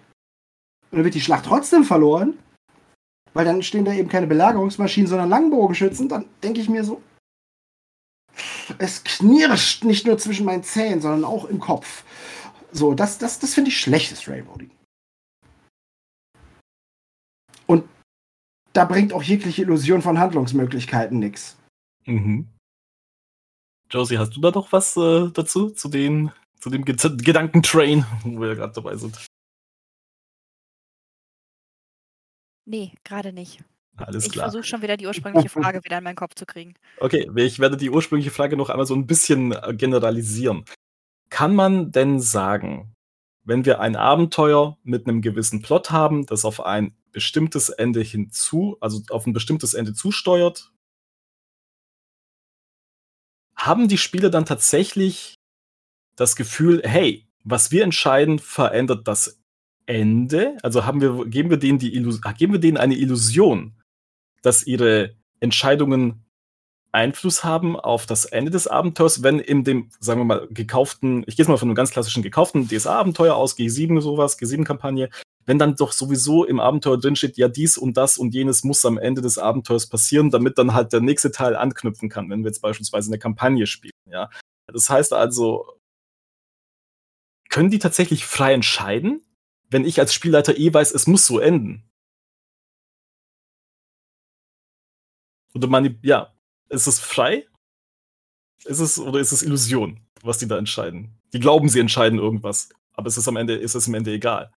[0.91, 2.37] Und dann wird die Schlacht trotzdem verloren.
[3.33, 6.09] Weil dann stehen da eben keine Belagerungsmaschinen, sondern Langbogenschützen.
[6.09, 7.01] Dann denke ich mir so,
[8.79, 12.03] es knirscht nicht nur zwischen meinen Zähnen, sondern auch im Kopf.
[12.75, 14.71] So, das, das, das finde ich schlechtes Railroading.
[17.69, 17.89] Und
[18.73, 21.57] da bringt auch jegliche Illusion von Handlungsmöglichkeiten nichts.
[22.05, 22.49] Mhm.
[23.89, 28.41] Josie, hast du da noch was äh, dazu, zu, den, zu dem Ge Gedankentrain, wo
[28.41, 29.25] wir gerade dabei sind?
[32.67, 33.63] Nee, gerade nicht.
[33.99, 34.47] Alles ich klar.
[34.47, 36.75] Ich versuche schon wieder die ursprüngliche Frage wieder in meinen Kopf zu kriegen.
[36.99, 40.65] Okay, ich werde die ursprüngliche Frage noch einmal so ein bisschen äh, generalisieren.
[41.35, 42.95] Kann man denn sagen,
[43.43, 48.77] wenn wir ein Abenteuer mit einem gewissen Plot haben, das auf ein bestimmtes Ende hinzu,
[48.81, 50.71] also auf ein bestimmtes Ende zusteuert,
[53.57, 55.35] haben die Spieler dann tatsächlich
[56.15, 59.43] das Gefühl, hey, was wir entscheiden, verändert das
[59.87, 60.57] Ende?
[60.63, 63.83] Also haben wir, geben wir denen die Illus geben wir denen eine Illusion,
[64.43, 66.24] dass ihre Entscheidungen
[66.95, 71.37] Einfluss haben auf das Ende des Abenteuers, wenn in dem, sagen wir mal, gekauften, ich
[71.37, 75.11] gehe jetzt mal von einem ganz klassischen gekauften DSA-Abenteuer aus, G7 sowas, G7-Kampagne,
[75.45, 78.97] wenn dann doch sowieso im Abenteuer drinsteht, ja, dies und das und jenes muss am
[78.97, 82.63] Ende des Abenteuers passieren, damit dann halt der nächste Teil anknüpfen kann, wenn wir jetzt
[82.63, 84.31] beispielsweise eine Kampagne spielen, ja.
[84.67, 85.67] Das heißt also,
[87.51, 89.23] können die tatsächlich frei entscheiden,
[89.69, 91.85] wenn ich als Spielleiter eh weiß, es muss so enden?
[95.55, 96.34] Oder man, ja,
[96.75, 97.47] ist es frei?
[98.65, 101.19] Ist es, oder ist es Illusion, was die da entscheiden?
[101.33, 104.53] Die glauben, sie entscheiden irgendwas, aber es ist am Ende, ist es am Ende egal.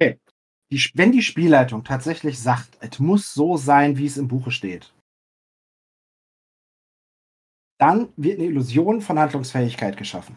[0.00, 0.18] Okay.
[0.70, 4.92] Die, wenn die Spielleitung tatsächlich sagt, es muss so sein, wie es im Buche steht,
[7.78, 10.36] dann wird eine Illusion von Handlungsfähigkeit geschaffen.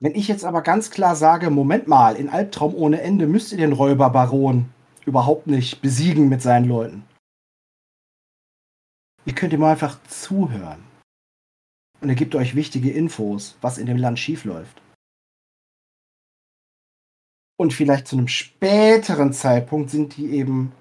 [0.00, 3.58] Wenn ich jetzt aber ganz klar sage, Moment mal, in Albtraum ohne Ende müsst ihr
[3.58, 4.68] den Räuberbaron
[5.04, 7.04] überhaupt nicht besiegen mit seinen Leuten.
[9.24, 10.84] Ihr könnt ihm einfach zuhören.
[12.00, 14.80] Und er gibt euch wichtige Infos, was in dem Land schiefläuft.
[17.58, 20.72] Und vielleicht zu einem späteren Zeitpunkt sind die eben,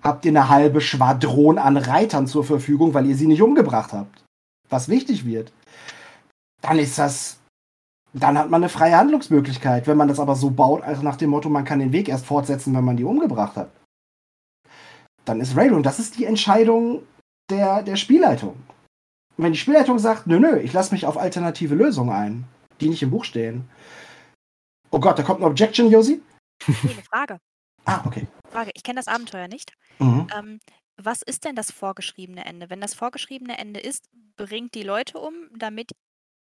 [0.00, 4.24] habt ihr eine halbe Schwadron an Reitern zur Verfügung, weil ihr sie nicht umgebracht habt.
[4.70, 5.52] was wichtig wird,
[6.62, 7.38] dann ist das,
[8.12, 9.86] dann hat man eine freie Handlungsmöglichkeit.
[9.86, 12.26] Wenn man das aber so baut, also nach dem Motto, man kann den Weg erst
[12.26, 13.70] fortsetzen, wenn man die umgebracht hat,
[15.24, 15.84] dann ist Railroad.
[15.84, 17.02] Das ist die Entscheidung
[17.50, 18.54] der, der Spielleitung.
[19.36, 22.44] Und wenn die Spielleitung sagt, nö, nö, ich lasse mich auf alternative Lösungen ein,
[22.80, 23.68] die nicht im Buch stehen.
[24.90, 26.22] Oh Gott, da kommt eine Objection, Josi?
[26.66, 27.38] Nee, eine Frage.
[27.88, 28.26] Ah, okay.
[28.50, 28.72] Frage.
[28.74, 29.70] Ich kenne das Abenteuer nicht.
[30.00, 30.26] Mhm.
[30.36, 30.58] Ähm,
[30.96, 32.68] was ist denn das vorgeschriebene Ende?
[32.68, 35.92] Wenn das vorgeschriebene Ende ist, bringt die Leute um, damit,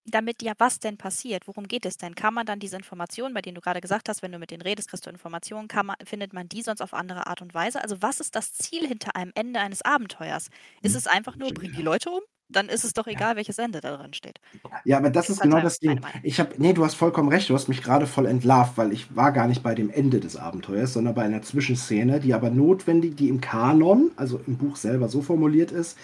[0.06, 1.46] damit ja was denn passiert?
[1.46, 2.14] Worum geht es denn?
[2.14, 4.62] Kann man dann diese Informationen, bei denen du gerade gesagt hast, wenn du mit denen
[4.62, 7.82] redest, kriegst du Informationen, man, findet man die sonst auf andere Art und Weise?
[7.82, 10.48] Also was ist das Ziel hinter einem Ende eines Abenteuers?
[10.82, 12.20] Ist es einfach nur, bring die Leute um?
[12.52, 14.40] Dann ist es doch egal, welches Ende da drin steht.
[14.84, 16.00] Ja, aber das Das ist genau halt das Ding.
[16.24, 17.48] Ich habe, nee, du hast vollkommen recht.
[17.48, 20.36] Du hast mich gerade voll entlarvt, weil ich war gar nicht bei dem Ende des
[20.36, 25.08] Abenteuers, sondern bei einer Zwischenszene, die aber notwendig, die im Kanon, also im Buch selber
[25.08, 25.96] so formuliert ist,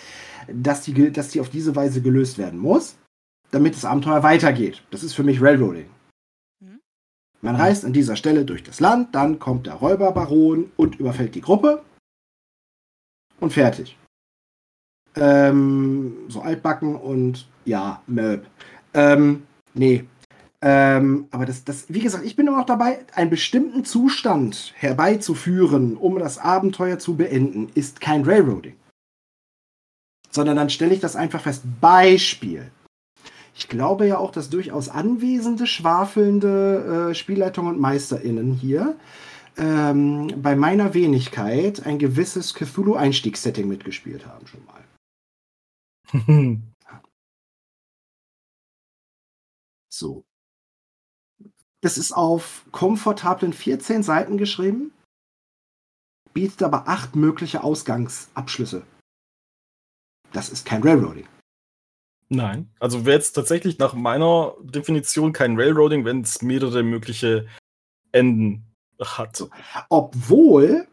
[0.46, 2.96] dass die, dass die auf diese Weise gelöst werden muss,
[3.50, 4.82] damit das Abenteuer weitergeht.
[4.90, 5.88] Das ist für mich Railroading.
[6.60, 6.80] Mhm.
[7.42, 11.40] Man reist an dieser Stelle durch das Land, dann kommt der Räuberbaron und überfällt die
[11.40, 11.82] Gruppe
[13.40, 13.96] und fertig.
[15.14, 18.46] Ähm, so altbacken und ja, Möb.
[18.92, 20.04] Ähm, nee.
[20.62, 25.96] Ähm, aber das, das, wie gesagt, ich bin immer noch dabei, einen bestimmten Zustand herbeizuführen,
[25.96, 28.76] um das Abenteuer zu beenden, ist kein Railroading.
[30.30, 31.62] Sondern dann stelle ich das einfach fest.
[31.80, 32.70] Beispiel.
[33.56, 38.98] Ich glaube ja auch, dass durchaus anwesende, schwafelnde äh, Spielleitungen und MeisterInnen hier
[39.56, 44.84] ähm, bei meiner Wenigkeit ein gewisses Cthulhu-Einstiegssetting mitgespielt haben schon mal.
[49.88, 50.26] So.
[51.80, 54.92] Das ist auf komfortablen 14 Seiten geschrieben,
[56.34, 58.82] bietet aber acht mögliche Ausgangsabschlüsse.
[60.34, 61.26] Das ist kein Railroading.
[62.28, 62.68] Nein.
[62.80, 67.46] Also wäre jetzt tatsächlich nach meiner Definition kein Railroading, wenn es mehrere mögliche
[68.12, 68.64] Enden
[69.00, 69.48] hat.
[69.88, 70.86] Obwohl,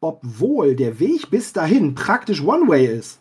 [0.00, 3.20] obwohl der Weg bis dahin praktisch One-Way ist.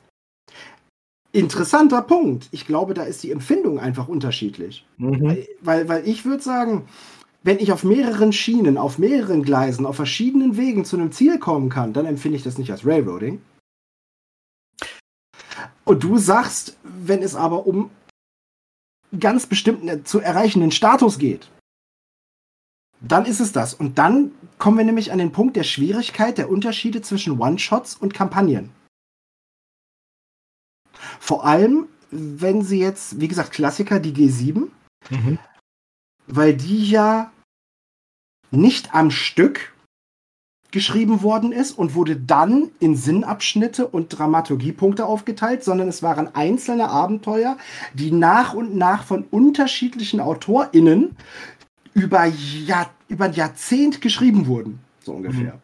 [1.31, 2.47] Interessanter Punkt.
[2.51, 4.85] Ich glaube, da ist die Empfindung einfach unterschiedlich.
[4.97, 5.45] Mhm.
[5.61, 6.87] Weil, weil ich würde sagen,
[7.43, 11.69] wenn ich auf mehreren Schienen, auf mehreren Gleisen, auf verschiedenen Wegen zu einem Ziel kommen
[11.69, 13.41] kann, dann empfinde ich das nicht als Railroading.
[15.87, 17.89] Und du sagst, wenn es aber um
[19.17, 21.49] ganz bestimmten äh, zu erreichenden Status geht,
[22.99, 23.73] dann ist es das.
[23.73, 28.13] Und dann kommen wir nämlich an den Punkt der Schwierigkeit der Unterschiede zwischen One-Shots und
[28.13, 28.71] Kampagnen.
[31.19, 34.67] Vor allem, wenn sie jetzt, wie gesagt, Klassiker, die G7,
[35.09, 35.39] Mhm.
[36.25, 37.31] weil die ja
[38.51, 39.73] nicht am Stück
[40.71, 46.89] geschrieben worden ist und wurde dann in Sinnabschnitte und Dramaturgiepunkte aufgeteilt, sondern es waren einzelne
[46.89, 47.57] Abenteuer,
[47.93, 51.15] die nach und nach von unterschiedlichen AutorInnen
[51.93, 55.59] über, Jahr, über ein Jahrzehnt geschrieben wurden, so ungefähr.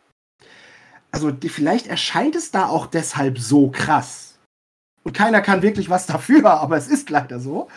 [1.12, 4.34] Also die, vielleicht erscheint es da auch deshalb so krass.
[5.04, 7.68] Und keiner kann wirklich was dafür, aber es ist leider so.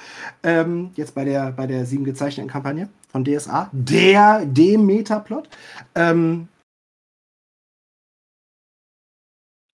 [0.43, 5.49] Ähm, jetzt bei der, bei der sieben gezeichneten Kampagne von DSA, der, dem Metaplot.
[5.95, 6.49] Ähm,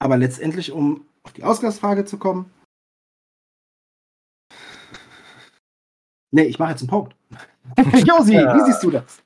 [0.02, 2.52] aber letztendlich, um auf die Ausgangsfrage zu kommen.
[6.34, 7.14] Nee, ich mache jetzt einen Punkt.
[8.06, 8.54] Josi, Ja.
[8.56, 9.22] wie siehst du das?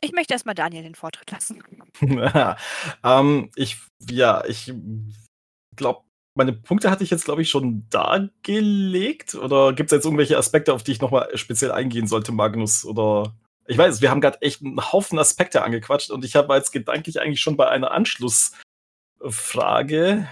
[0.00, 1.62] Ich möchte erstmal Daniel den Vortritt lassen.
[3.04, 3.78] ähm, ich,
[4.10, 4.72] ja, ich
[5.74, 6.02] glaube,
[6.36, 9.34] meine Punkte hatte ich jetzt, glaube ich, schon dargelegt.
[9.34, 12.84] Oder gibt es jetzt irgendwelche Aspekte, auf die ich nochmal speziell eingehen sollte, Magnus?
[12.84, 13.34] Oder
[13.68, 17.20] ich weiß, wir haben gerade echt einen Haufen Aspekte angequatscht und ich habe jetzt gedanklich
[17.20, 17.90] eigentlich schon bei einer
[19.20, 20.28] Anschlussfrage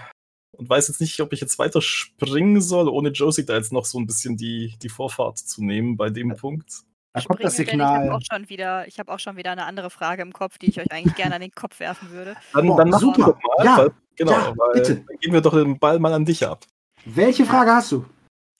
[0.51, 3.85] und weiß jetzt nicht, ob ich jetzt weiter springen soll, ohne Josie da jetzt noch
[3.85, 6.81] so ein bisschen die, die Vorfahrt zu nehmen bei dem Punkt.
[7.13, 8.05] Da kommt das denn Ich Signal.
[8.05, 10.67] habe auch, schon wieder- ich hab auch schon wieder eine andere Frage im Kopf, die
[10.67, 12.35] ich euch eigentlich gerne an den Kopf werfen würde.
[12.53, 13.37] Dann, dann mach super.
[13.57, 13.65] mal.
[13.65, 14.95] Ja, weil, genau, ja, weil bitte.
[15.07, 16.65] dann geben wir doch den Ball mal an dich ab.
[17.05, 17.45] Welche.
[17.45, 18.05] Frage hast du?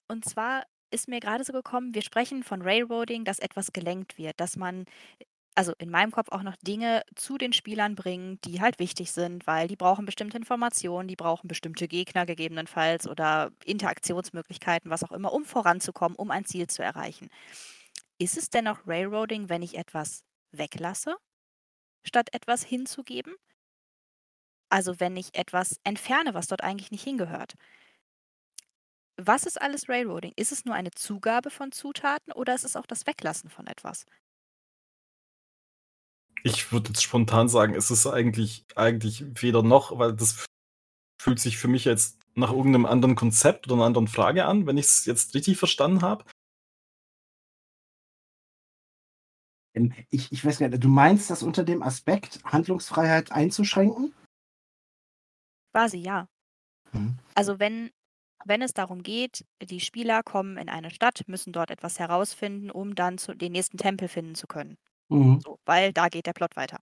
[0.08, 4.40] Und zwar ist mir gerade so gekommen, wir sprechen von Railroading, dass etwas gelenkt wird,
[4.40, 4.86] dass man,
[5.56, 9.48] also in meinem Kopf auch noch Dinge zu den Spielern bringt, die halt wichtig sind,
[9.48, 15.34] weil die brauchen bestimmte Informationen, die brauchen bestimmte Gegner gegebenenfalls oder Interaktionsmöglichkeiten, was auch immer,
[15.34, 17.30] um voranzukommen, um ein Ziel zu erreichen.
[18.20, 21.16] Ist es dennoch Railroading, wenn ich etwas weglasse,
[22.06, 23.36] statt etwas hinzugeben?
[24.70, 27.54] Also wenn ich etwas entferne, was dort eigentlich nicht hingehört.
[29.20, 30.34] Was ist alles Railroading?
[30.36, 34.06] Ist es nur eine Zugabe von Zutaten oder ist es auch das Weglassen von etwas?
[36.44, 40.46] Ich würde jetzt spontan sagen, es ist eigentlich, eigentlich weder noch, weil das
[41.20, 44.78] fühlt sich für mich jetzt nach irgendeinem anderen Konzept oder einer anderen Frage an, wenn
[44.78, 46.24] ich es jetzt richtig verstanden habe.
[49.74, 54.14] Ähm, Ich, ich weiß gar nicht, du meinst das unter dem Aspekt, Handlungsfreiheit einzuschränken?
[55.74, 56.28] Quasi ja.
[56.94, 57.18] Mhm.
[57.34, 57.92] Also wenn,
[58.46, 62.96] wenn es darum geht, die Spieler kommen in eine Stadt, müssen dort etwas herausfinden, um
[62.96, 64.78] dann zu, den nächsten Tempel finden zu können.
[65.10, 65.40] Mhm.
[65.44, 66.80] So, weil da geht der Plot weiter.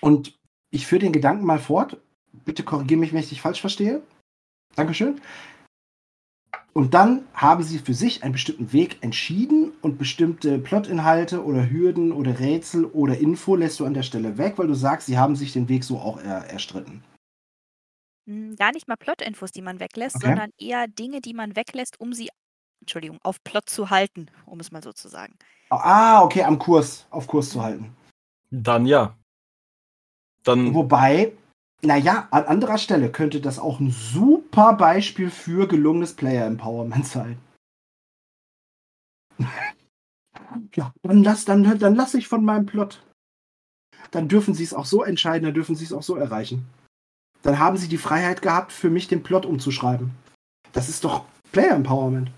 [0.00, 0.38] Und
[0.70, 1.98] ich führe den Gedanken mal fort.
[2.32, 4.02] Bitte korrigiere mich, wenn ich dich falsch verstehe.
[4.76, 5.20] Dankeschön.
[6.72, 12.12] Und dann haben sie für sich einen bestimmten Weg entschieden und bestimmte Plotinhalte oder Hürden
[12.12, 15.34] oder Rätsel oder Info lässt du an der Stelle weg, weil du sagst, sie haben
[15.34, 17.02] sich den Weg so auch er erstritten.
[18.30, 20.28] Hm, Gar nicht mal Plot-Infos, die man weglässt, Okay.
[20.28, 22.30] sondern eher Dinge, die man weglässt, um sie,
[22.80, 25.34] Entschuldigung, auf Plot zu halten, um es mal so zu sagen.
[25.70, 27.96] Ah, okay, am Kurs, auf Kurs zu halten.
[28.52, 29.16] Dann ja.
[30.44, 31.32] Dann Wobei,
[31.82, 37.38] naja, an anderer Stelle könnte das auch ein super Beispiel für gelungenes Player Empowerment sein.
[40.76, 43.02] Ja, dann lass, dann, dann lass ich von meinem Plot.
[44.12, 46.66] Dann dürfen sie es auch so entscheiden, dann dürfen sie es auch so erreichen.
[47.42, 50.10] Dann haben sie die Freiheit gehabt, für mich den Plot umzuschreiben.
[50.72, 52.30] Das ist doch Player Empowerment.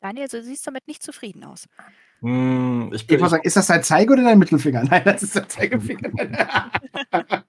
[0.00, 1.66] Daniel, du siehst damit nicht zufrieden aus.
[2.20, 4.84] Hm, ich Ich muss sagen, ist das dein Zeige oder dein Mittelfinger?
[4.90, 6.10] Nein, das ist der Zeigefinger.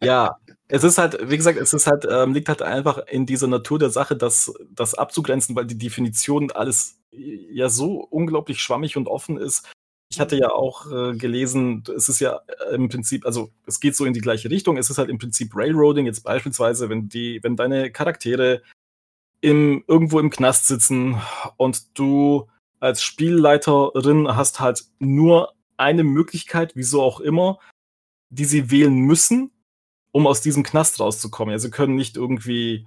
[0.00, 0.36] ja,
[0.68, 3.78] es ist halt, wie gesagt, es ist halt, ähm, liegt halt einfach in dieser Natur
[3.78, 9.38] der Sache, das, das abzugrenzen, weil die Definition alles ja so unglaublich schwammig und offen
[9.38, 9.66] ist.
[10.10, 12.40] Ich hatte ja auch äh, gelesen, es ist ja
[12.70, 14.78] äh, im Prinzip, also es geht so in die gleiche Richtung.
[14.78, 18.62] Es ist halt im Prinzip Railroading, jetzt beispielsweise, wenn die, wenn deine Charaktere
[19.40, 21.20] im, irgendwo im Knast sitzen
[21.56, 22.48] und du
[22.80, 27.58] als Spielleiterin hast halt nur eine Möglichkeit, wieso auch immer,
[28.30, 29.50] die sie wählen müssen,
[30.12, 31.52] um aus diesem Knast rauszukommen.
[31.52, 32.86] Ja, sie können nicht irgendwie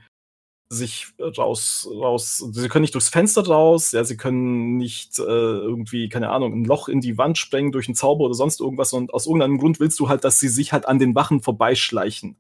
[0.72, 6.08] sich raus, raus, sie können nicht durchs Fenster raus, ja, sie können nicht äh, irgendwie,
[6.08, 9.14] keine Ahnung, ein Loch in die Wand sprengen durch einen Zauber oder sonst irgendwas und
[9.14, 12.38] aus irgendeinem Grund willst du halt, dass sie sich halt an den Wachen vorbeischleichen.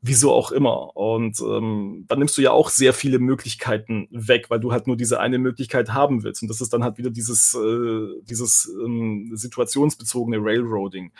[0.00, 0.96] Wieso auch immer.
[0.96, 4.96] Und ähm, dann nimmst du ja auch sehr viele Möglichkeiten weg, weil du halt nur
[4.96, 6.40] diese eine Möglichkeit haben willst.
[6.40, 11.12] Und das ist dann halt wieder dieses, äh, dieses ähm, situationsbezogene Railroading.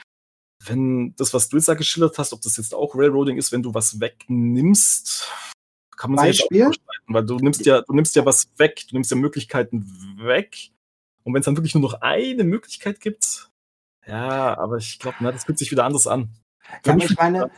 [0.65, 3.63] Wenn das, was du jetzt da geschildert hast, ob das jetzt auch Railroading ist, wenn
[3.63, 5.29] du was wegnimmst,
[6.01, 6.73] kann man sich Beispiel?
[6.73, 9.87] streiten, weil du nimmst ja, du nimmst ja was weg, du nimmst ja Möglichkeiten
[10.17, 10.71] weg.
[11.25, 13.51] Und wenn es dann wirklich nur noch eine Möglichkeit gibt,
[14.07, 16.31] ja, aber ich glaube, das fühlt sich wieder anders an.
[16.83, 17.51] Für Ja, aber ich sich meine,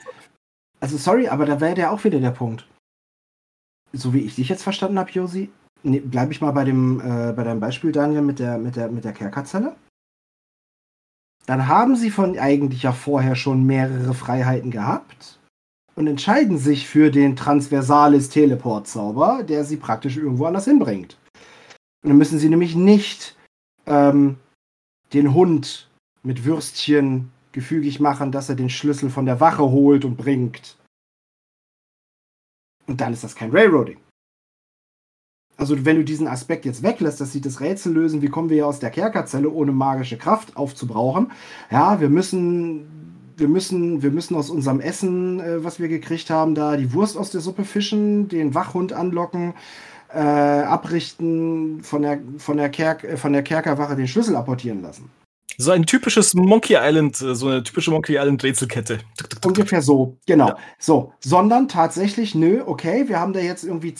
[0.80, 2.66] also sorry, aber da wäre ja auch wieder der Punkt.
[3.93, 5.53] So wie ich dich jetzt verstanden habe, Josi,
[5.84, 8.88] ne, bleibe ich mal bei dem äh, bei deinem Beispiel, Daniel, mit der mit der
[8.88, 9.76] mit der Kerkerzelle.
[11.47, 15.38] Dann haben sie von eigentlich ja vorher schon mehrere Freiheiten gehabt
[15.95, 21.18] und entscheiden sich für den Transversalis Teleport-Zauber, der sie praktisch irgendwo anders hinbringt.
[22.03, 23.36] Und dann müssen sie nämlich nicht
[23.86, 24.36] ähm,
[25.12, 25.90] den Hund
[26.22, 30.76] mit Würstchen gefügig machen, dass er den Schlüssel von der Wache holt und bringt.
[32.86, 33.99] Und dann ist das kein Railroading.
[35.57, 38.66] Also wenn du diesen Aspekt jetzt weglässt, dass sie das Rätsel lösen, wie kommen wir
[38.66, 41.30] aus der Kerkerzelle ohne magische Kraft aufzubrauchen?
[41.70, 43.01] Ja, wir müssen,
[43.43, 47.18] wir müssen, wir müssen aus unserem Essen, äh, was wir gekriegt haben, da die Wurst
[47.18, 49.55] aus der Suppe fischen, den Wachhund anlocken,
[50.14, 55.11] äh, abrichten, von der, von der, Kerk, äh, von der Kerkerwache den Schlüssel apportieren lassen.
[55.59, 59.01] So ein typisches Monkey Island, äh, so eine typische Monkey Island Rätselkette.
[59.45, 60.49] Ungefähr so, genau.
[60.49, 60.57] Ja.
[60.78, 63.93] So, sondern tatsächlich, nö, okay, wir haben da jetzt irgendwie,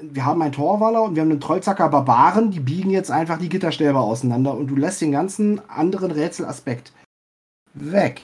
[0.00, 3.50] wir haben einen Torwaller und wir haben einen Trollzacker Barbaren, die biegen jetzt einfach die
[3.50, 6.92] Gitterstäbe auseinander und du lässt den ganzen anderen Rätselaspekt
[7.74, 8.22] weg,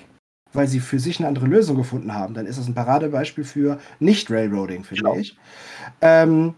[0.53, 2.35] weil sie für sich eine andere Lösung gefunden haben.
[2.35, 5.17] Dann ist das ein Paradebeispiel für Nicht-Railroading, finde Genau.
[5.17, 5.37] ich.
[6.01, 6.55] Ähm,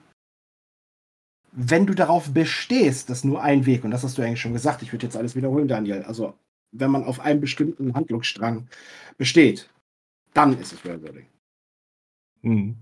[1.53, 4.83] wenn du darauf bestehst, dass nur ein Weg, und das hast du eigentlich schon gesagt,
[4.83, 6.35] ich würde jetzt alles wiederholen, Daniel, also
[6.73, 8.67] wenn man auf einem bestimmten Handlungsstrang
[9.17, 9.71] besteht,
[10.33, 11.27] dann ist es Railroading.
[12.43, 12.77] Hm.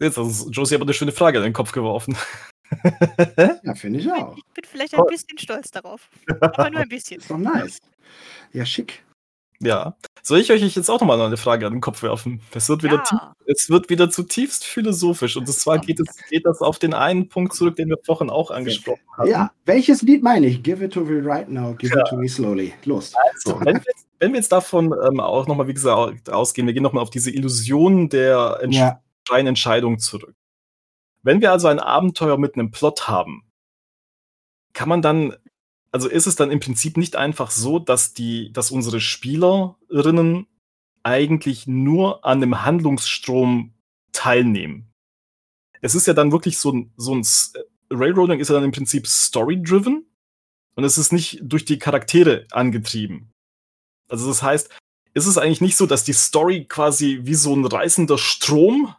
[0.00, 2.16] Jetzt hat Josie aber eine schöne Frage in den Kopf geworfen.
[3.62, 4.36] Ja, finde ich auch.
[4.36, 6.08] Ich bin vielleicht ein bisschen stolz darauf.
[6.40, 7.18] Aber nur ein bisschen.
[7.20, 7.78] Ist doch nice.
[8.52, 9.04] Ja, schick.
[9.64, 9.96] Ja.
[10.22, 12.40] Soll ich euch jetzt auch nochmal eine Frage an den Kopf werfen?
[12.54, 15.36] Es wird wieder, tief, Ja, es wird wieder zutiefst philosophisch.
[15.36, 18.50] Und zwar geht, es, geht das auf den einen Punkt zurück, den wir vorhin auch
[18.50, 19.28] angesprochen haben.
[19.28, 20.62] Ja, welches Lied meine ich?
[20.62, 22.72] Give it to me right now, give it to me slowly.
[22.84, 23.12] Los.
[23.32, 26.74] Also, wenn, wir jetzt, wenn wir jetzt davon ähm, auch nochmal, wie gesagt, ausgehen, wir
[26.74, 30.34] gehen nochmal auf diese Illusion der Entsch Ja, freien Entscheidung zurück.
[31.22, 33.44] Wenn wir also ein Abenteuer mit einem Plot haben,
[34.74, 35.34] kann man dann,
[35.94, 40.48] also ist es dann im Prinzip nicht einfach so, dass die, dass unsere Spielerinnen
[41.04, 43.74] eigentlich nur an einem Handlungsstrom
[44.10, 44.90] teilnehmen.
[45.82, 47.60] Es ist ja dann wirklich so ein, so ein äh,
[47.94, 50.04] Railroading ist ja dann im Prinzip story-driven
[50.74, 53.30] und es ist nicht durch die Charaktere angetrieben.
[54.08, 54.70] Also das heißt,
[55.12, 58.92] ist es eigentlich nicht so, dass die Story quasi wie so ein reißender Strom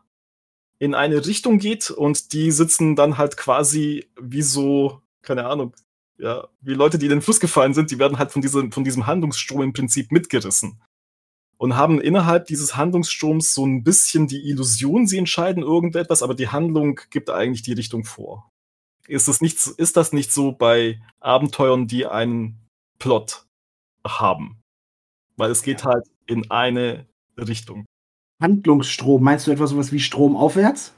[0.80, 5.74] in eine Richtung geht und die sitzen dann halt quasi wie so, keine Ahnung,
[6.18, 8.84] ja, wie Leute, die in den Fluss gefallen sind, die werden halt von diesem, von
[8.84, 10.82] diesem Handlungsstrom im Prinzip mitgerissen.
[11.58, 16.50] Und haben innerhalb dieses Handlungsstroms so ein bisschen die Illusion, sie entscheiden irgendetwas, aber die
[16.50, 18.52] Handlung gibt eigentlich die Richtung vor.
[19.08, 22.60] Ist das nicht, ist das nicht so bei Abenteuern, die einen
[23.00, 23.46] Plot
[24.06, 24.60] haben?
[25.38, 27.08] Weil es geht halt in eine
[27.38, 27.86] Richtung.
[28.42, 30.94] Handlungsstrom, meinst du etwas sowas wie Strom aufwärts?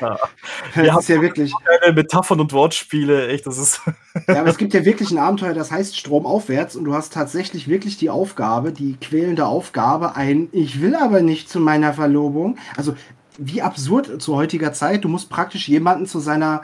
[0.00, 1.52] Das ja, ist ja wirklich.
[1.94, 3.80] Metaphern und Wortspiele, echt, das ist.
[4.28, 7.12] ja, aber es gibt ja wirklich ein Abenteuer, das heißt Strom aufwärts und du hast
[7.12, 12.58] tatsächlich wirklich die Aufgabe, die quälende Aufgabe, ein Ich will aber nicht zu meiner Verlobung.
[12.76, 12.94] Also,
[13.38, 16.62] wie absurd zu heutiger Zeit, du musst praktisch jemanden zu seiner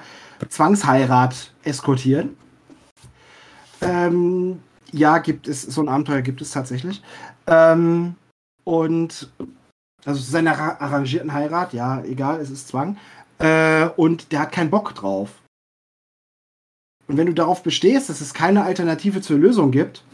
[0.48, 2.36] Zwangsheirat eskortieren.
[3.80, 4.60] Ähm,
[4.92, 7.02] ja, gibt es, so ein Abenteuer gibt es tatsächlich.
[7.46, 8.14] Ähm,
[8.64, 9.30] und
[10.04, 12.96] also zu seiner arrangierten Heirat, ja, egal, es ist Zwang.
[13.38, 15.30] Äh, und der hat keinen Bock drauf.
[17.06, 20.04] Und wenn du darauf bestehst, dass es keine Alternative zur Lösung gibt,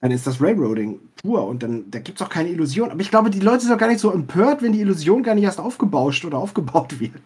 [0.00, 2.90] dann ist das Railroading pur und dann da gibt es auch keine Illusion.
[2.90, 5.34] Aber ich glaube, die Leute sind doch gar nicht so empört, wenn die Illusion gar
[5.34, 7.20] nicht erst aufgebauscht oder aufgebaut wird.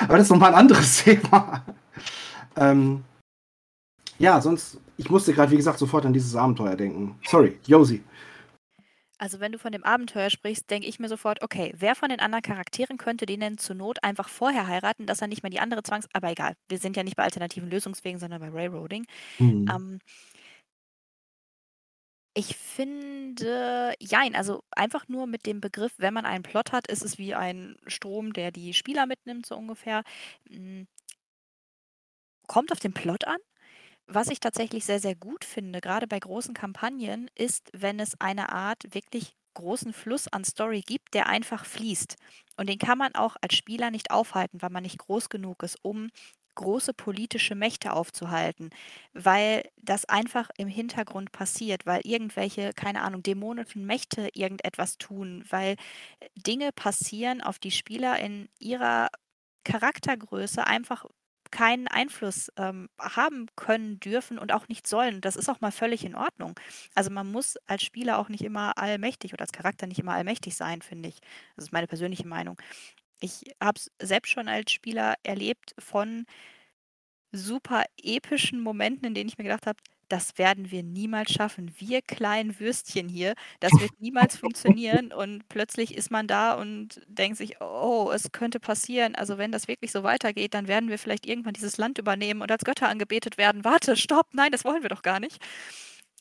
[0.00, 1.64] Aber das ist nochmal ein anderes Thema.
[2.56, 3.02] ähm,
[4.18, 7.16] ja, sonst, ich musste gerade, wie gesagt, sofort an dieses Abenteuer denken.
[7.26, 8.02] Sorry, Josi.
[9.22, 12.18] Also wenn du von dem Abenteuer sprichst, denke ich mir sofort, okay, wer von den
[12.18, 15.60] anderen Charakteren könnte den denn zur Not einfach vorher heiraten, dass er nicht mehr die
[15.60, 16.08] andere Zwangs...
[16.12, 19.06] Aber egal, wir sind ja nicht bei alternativen Lösungswegen, sondern bei Railroading.
[19.38, 19.70] Mhm.
[19.70, 19.98] Ähm,
[22.34, 27.02] ich finde, jein, also einfach nur mit dem Begriff, wenn man einen Plot hat, ist
[27.04, 30.02] es wie ein Strom, der die Spieler mitnimmt, so ungefähr.
[30.48, 30.88] Hm,
[32.48, 33.38] kommt auf den Plot an.
[34.06, 38.50] Was ich tatsächlich sehr, sehr gut finde, gerade bei großen Kampagnen, ist, wenn es eine
[38.52, 42.16] Art wirklich großen Fluss an Story gibt, der einfach fließt.
[42.56, 45.78] Und den kann man auch als Spieler nicht aufhalten, weil man nicht groß genug ist,
[45.82, 46.08] um
[46.54, 48.70] große politische Mächte aufzuhalten,
[49.14, 55.76] weil das einfach im Hintergrund passiert, weil irgendwelche, keine Ahnung, dämonischen Mächte irgendetwas tun, weil
[56.36, 59.08] Dinge passieren, auf die Spieler in ihrer
[59.64, 61.04] Charaktergröße einfach
[61.52, 65.20] keinen Einfluss ähm, haben können, dürfen und auch nicht sollen.
[65.20, 66.58] Das ist auch mal völlig in Ordnung.
[66.94, 70.56] Also man muss als Spieler auch nicht immer allmächtig oder als Charakter nicht immer allmächtig
[70.56, 71.20] sein, finde ich.
[71.54, 72.58] Das ist meine persönliche Meinung.
[73.20, 76.26] Ich habe es selbst schon als Spieler erlebt von
[77.32, 79.78] super epischen Momenten, in denen ich mir gedacht habe,
[80.08, 81.72] das werden wir niemals schaffen.
[81.78, 85.12] Wir kleinen Würstchen hier, das wird niemals funktionieren.
[85.12, 89.14] Und plötzlich ist man da und denkt sich, oh, es könnte passieren.
[89.14, 92.50] Also wenn das wirklich so weitergeht, dann werden wir vielleicht irgendwann dieses Land übernehmen und
[92.50, 93.64] als Götter angebetet werden.
[93.64, 95.38] Warte, stopp, nein, das wollen wir doch gar nicht.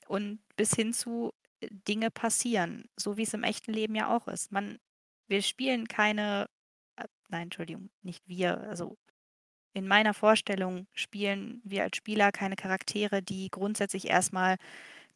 [0.07, 4.27] Und bis hin zu äh, Dinge passieren, so wie es im echten Leben ja auch
[4.27, 4.51] ist.
[4.51, 4.79] Man,
[5.27, 6.47] wir spielen keine,
[6.97, 8.97] äh, nein, Entschuldigung, nicht wir, also
[9.73, 14.57] in meiner Vorstellung spielen wir als Spieler keine Charaktere, die grundsätzlich erstmal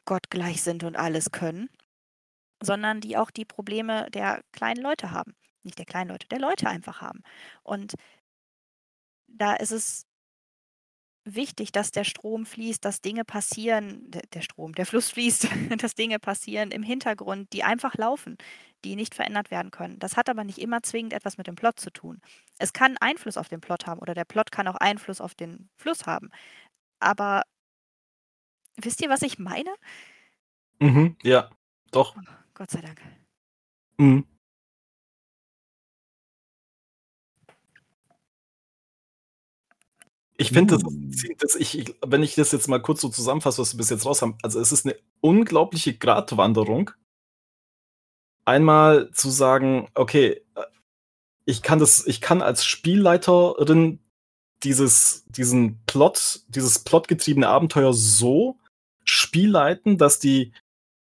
[0.06, 1.70] gottgleich sind und alles können,
[2.62, 5.36] sondern die auch die Probleme der kleinen Leute haben.
[5.64, 7.24] Nicht der kleinen Leute, der Leute einfach haben.
[7.64, 7.96] Und
[9.28, 10.06] da ist es
[11.26, 15.48] wichtig, dass der Strom fließt, dass Dinge passieren, der, der Strom, der Fluss fließt,
[15.78, 18.38] dass Dinge passieren im Hintergrund, die einfach laufen,
[18.84, 20.00] die nicht verändert werden können.
[20.00, 22.22] Das hat aber nicht immer zwingend etwas mit dem Plot zu tun.
[22.60, 25.70] Es kann Einfluss auf den Plot haben oder der Plot kann auch Einfluss auf den
[25.76, 26.30] Fluss haben.
[27.00, 27.42] Aber
[28.78, 29.74] wisst ihr, was ich meine?
[30.80, 31.50] Mhm, ja,
[31.92, 32.16] doch.
[32.16, 32.22] Oh,
[32.54, 33.02] Gott sei Dank.
[33.98, 34.26] Mhm.
[40.38, 40.84] Ich finde, das,
[41.38, 44.22] das ich, wenn ich das jetzt mal kurz so zusammenfasse, was wir bis jetzt raus
[44.22, 46.92] haben, also es ist eine unglaubliche Gratwanderung.
[48.44, 50.64] Einmal zu sagen, okay, äh,
[51.46, 54.00] ich kann das, ich kann als Spielleiterin
[54.64, 58.60] dieses, diesen Plot, dieses plotgetriebene Abenteuer so
[59.06, 60.54] spielleiten, dass die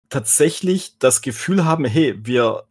[0.10, 2.68] tatsächlich das Gefühl haben, hey, wir,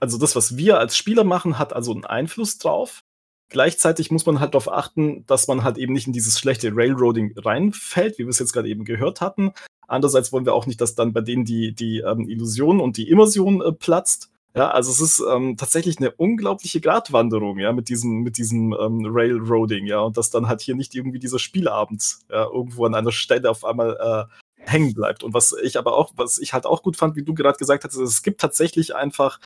[0.00, 3.04] also das, was wir als Spieler machen, hat also einen Einfluss drauf.
[3.52, 7.34] Gleichzeitig muss man halt darauf achten, dass man halt eben nicht in dieses schlechte Railroading
[7.36, 9.52] reinfällt, wie wir es jetzt gerade eben gehört hatten.
[9.86, 13.10] Andererseits wollen wir auch nicht, dass dann bei denen die, die ähm, Illusion und die
[13.10, 14.30] Immersion äh, platzt.
[14.56, 19.04] Ja, also es ist ähm, tatsächlich eine unglaubliche Gratwanderung, ja, mit diesem, mit diesem ähm,
[19.06, 23.12] Railroading, ja, und dass dann halt hier nicht irgendwie dieser Spielabend ja, irgendwo an einer
[23.12, 24.28] Stelle auf einmal
[24.64, 25.24] hängen bleibt.
[25.24, 27.84] Und was ich aber auch, was ich halt auch gut fand, wie du gerade gesagt
[27.84, 29.40] hast, es gibt tatsächlich einfach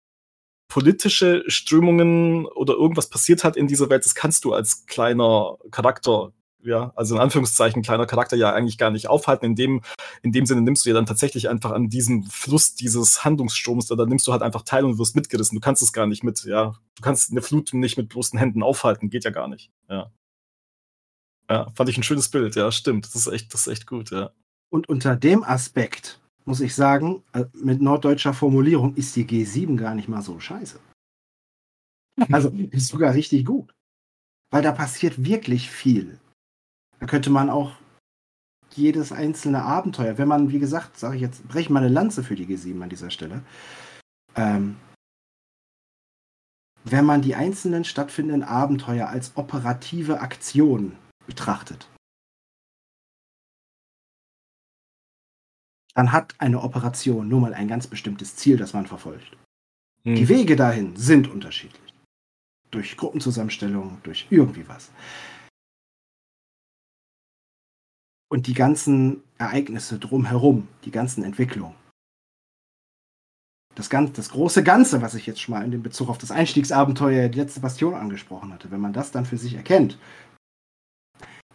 [0.69, 6.33] politische Strömungen oder irgendwas passiert hat in dieser Welt, das kannst du als kleiner Charakter,
[6.63, 9.47] ja, also in Anführungszeichen kleiner Charakter ja eigentlich gar nicht aufhalten.
[9.47, 9.83] In dem,
[10.23, 14.07] in dem Sinne nimmst du ja dann tatsächlich einfach an diesem Fluss dieses Handlungsstroms, da
[14.07, 15.57] nimmst du halt einfach teil und wirst mitgerissen.
[15.57, 18.63] Du kannst es gar nicht mit, ja, du kannst eine Flut nicht mit bloßen Händen
[18.63, 20.11] aufhalten, geht ja gar nicht, ja.
[21.49, 23.07] Ja, fand ich ein schönes Bild, ja, stimmt.
[23.07, 24.31] Das ist echt, das ist echt gut, ja.
[24.69, 29.95] Und unter dem Aspekt muss ich sagen, äh, mit norddeutscher Formulierung ist die G7 gar
[29.95, 30.79] nicht mal so scheiße.
[32.31, 33.75] Also ist sogar richtig gut.
[34.51, 36.19] Weil da passiert wirklich viel.
[37.01, 37.73] Da könnte man auch
[38.75, 42.37] jedes einzelne Abenteuer, wenn man, wie gesagt, sage ich jetzt, breche mal eine Lanze für
[42.37, 43.43] die G7 an dieser Stelle.
[44.37, 44.77] Ähm,
[46.85, 51.89] wenn man die einzelnen stattfindenden Abenteuer als operative Aktion betrachtet,
[55.97, 59.35] dann hat eine Operation nur mal ein ganz bestimmtes Ziel, das man verfolgt.
[60.05, 60.15] Hm.
[60.15, 61.95] Die Wege dahin sind unterschiedlich.
[62.71, 64.91] Durch Gruppenzusammenstellung, durch irgendwie was.
[68.29, 71.75] Und die ganzen Ereignisse drumherum, die ganzen Entwicklungen.
[73.75, 76.31] Das, ganz, das große Ganze, was ich jetzt schon mal in dem Bezug auf das
[76.31, 79.99] Einstiegsabenteuer, die letzte Bastion angesprochen hatte, wenn man das dann für sich erkennt,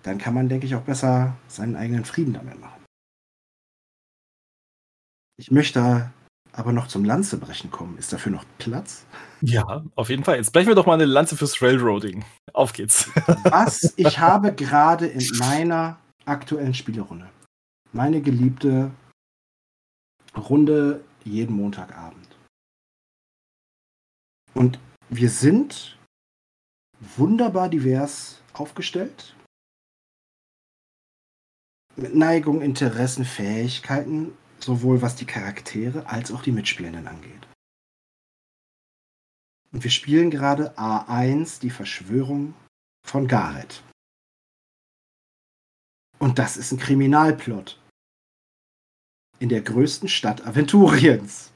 [0.01, 2.80] dann kann man, denke ich, auch besser seinen eigenen Frieden damit machen.
[5.37, 6.11] Ich möchte
[6.53, 7.97] aber noch zum Lanzebrechen kommen.
[7.97, 9.05] Ist dafür noch Platz?
[9.41, 10.37] Ja, auf jeden Fall.
[10.37, 12.25] Jetzt brechen wir doch mal eine Lanze fürs Railroading.
[12.53, 13.09] Auf geht's.
[13.43, 17.29] Was ich habe gerade in meiner aktuellen Spielerunde,
[17.93, 18.91] meine geliebte
[20.35, 22.27] Runde jeden Montagabend.
[24.53, 24.79] Und
[25.09, 25.97] wir sind
[27.17, 29.35] wunderbar divers aufgestellt.
[31.95, 37.47] Mit Neigung, Interessen, Fähigkeiten sowohl was die Charaktere als auch die Mitspielenden angeht.
[39.71, 42.53] Und wir spielen gerade A1, die Verschwörung
[43.07, 43.83] von Gareth.
[46.19, 47.79] Und das ist ein Kriminalplot.
[49.39, 51.51] In der größten Stadt Aventuriens.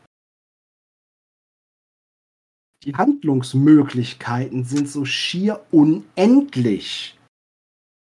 [2.84, 7.18] Die Handlungsmöglichkeiten sind so schier unendlich.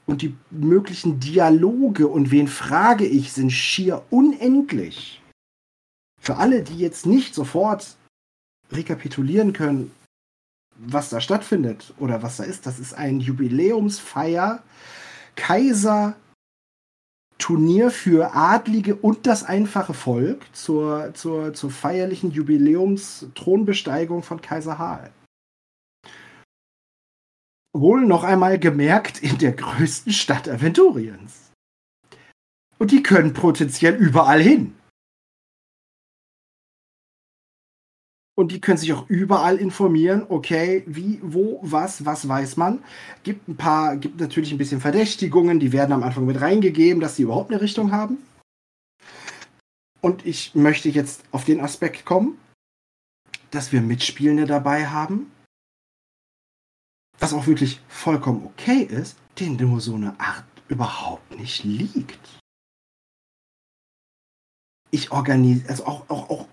[0.07, 5.21] Und die möglichen Dialoge und wen frage ich sind schier unendlich.
[6.19, 7.97] Für alle, die jetzt nicht sofort
[8.71, 9.91] rekapitulieren können,
[10.77, 14.63] was da stattfindet oder was da ist, das ist ein Jubiläumsfeier
[15.35, 16.15] Kaiser
[17.37, 25.11] Turnier für Adlige und das einfache Volk zur, zur, zur feierlichen Jubiläumsthronbesteigung von Kaiser Harl
[27.79, 31.51] wohl noch einmal gemerkt in der größten Stadt Aventuriens.
[32.77, 34.75] Und die können potenziell überall hin.
[38.35, 42.83] Und die können sich auch überall informieren, okay, wie, wo, was, was weiß man.
[43.23, 47.15] Gibt ein paar, gibt natürlich ein bisschen Verdächtigungen, die werden am Anfang mit reingegeben, dass
[47.15, 48.19] sie überhaupt eine Richtung haben.
[50.01, 52.37] Und ich möchte jetzt auf den Aspekt kommen,
[53.49, 55.31] dass wir Mitspielende dabei haben,
[57.19, 62.39] was auch wirklich vollkommen okay ist, denen nur so eine Art überhaupt nicht liegt.
[64.91, 66.47] Ich organisiere, also auch, auch, auch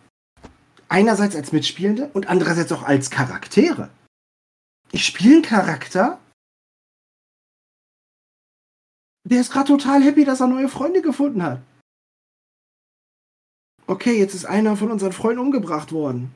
[0.89, 3.91] einerseits als Mitspielende und andererseits auch als Charaktere.
[4.93, 6.21] Ich spiele einen Charakter,
[9.27, 11.62] der ist gerade total happy, dass er neue Freunde gefunden hat.
[13.87, 16.35] Okay, jetzt ist einer von unseren Freunden umgebracht worden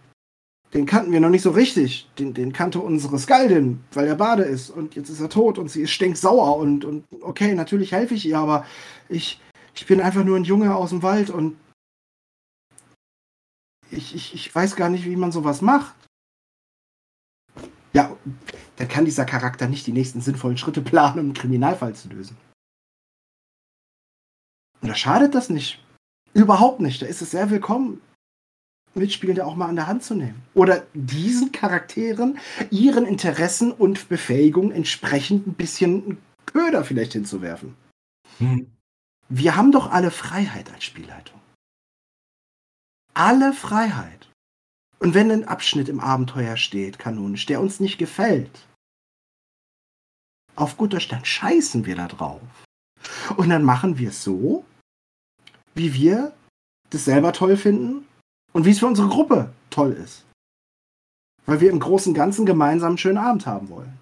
[0.74, 2.08] den kannten wir noch nicht so richtig.
[2.18, 4.70] Den, den kannte unsere Skaldin, weil er Bade ist.
[4.70, 6.56] Und jetzt ist er tot und sie ist stinksauer.
[6.56, 8.66] Und, und okay, natürlich helfe ich ihr, aber
[9.08, 9.40] ich,
[9.74, 11.56] ich bin einfach nur ein Junge aus dem Wald und
[13.90, 15.94] ich, ich, ich weiß gar nicht, wie man sowas macht.
[17.94, 18.14] Ja,
[18.76, 22.36] dann kann dieser Charakter nicht die nächsten sinnvollen Schritte planen, um einen Kriminalfall zu lösen.
[24.82, 25.82] Und da schadet das nicht.
[26.34, 27.00] Überhaupt nicht.
[27.00, 28.02] Da ist es sehr willkommen.
[28.98, 30.42] Mitspielende auch mal an der Hand zu nehmen.
[30.54, 32.38] Oder diesen Charakteren
[32.70, 37.74] ihren Interessen und Befähigungen entsprechend ein bisschen Köder vielleicht hinzuwerfen.
[38.38, 38.70] Hm.
[39.28, 41.38] Wir haben doch alle Freiheit als Spielleitung.
[43.14, 44.30] Alle Freiheit.
[45.00, 48.66] Und wenn ein Abschnitt im Abenteuer steht, kanonisch, der uns nicht gefällt,
[50.56, 52.40] auf guter Stand scheißen wir da drauf.
[53.36, 54.64] Und dann machen wir es so,
[55.74, 56.34] wie wir
[56.90, 58.07] das selber toll finden
[58.58, 60.24] und wie es für unsere Gruppe toll ist.
[61.46, 63.96] Weil wir im Großen und Ganzen gemeinsam einen schönen Abend haben wollen.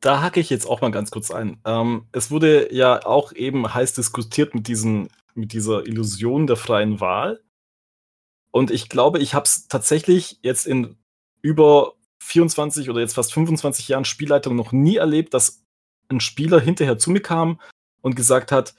[0.00, 1.60] da hacke ich jetzt auch mal ganz kurz ein.
[1.64, 7.00] Ähm, es wurde ja auch eben heiß diskutiert mit, diesen, mit dieser Illusion der freien
[7.00, 7.42] Wahl.
[8.50, 10.96] Und ich glaube, ich habe es tatsächlich jetzt in
[11.40, 15.64] über 24 oder jetzt fast 25 Jahren Spielleitung noch nie erlebt, dass
[16.08, 17.60] ein Spieler hinterher zu mir kam
[18.02, 18.74] und gesagt hat,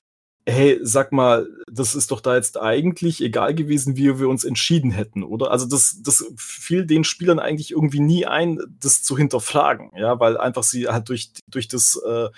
[0.47, 4.91] hey, sag mal, das ist doch da jetzt eigentlich egal gewesen, wie wir uns entschieden
[4.91, 5.51] hätten, oder?
[5.51, 10.37] Also das, das fiel den Spielern eigentlich irgendwie nie ein, das zu hinterfragen, ja, weil
[10.37, 12.29] einfach sie halt durch, durch das äh,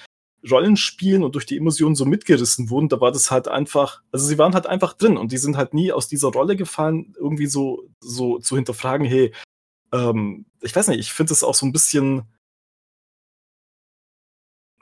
[0.49, 4.37] Rollenspielen und durch die Emotionen so mitgerissen wurden, da war das halt einfach, also sie
[4.37, 7.89] waren halt einfach drin und die sind halt nie aus dieser Rolle gefallen, irgendwie so,
[7.99, 9.33] so zu hinterfragen, hey,
[9.91, 12.23] ähm, ich weiß nicht, ich finde es auch so ein bisschen,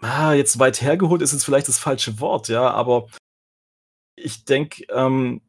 [0.05, 3.07] ah, jetzt weit hergeholt ist jetzt vielleicht das falsche Wort, ja, aber
[4.15, 5.41] ich denke, ähm,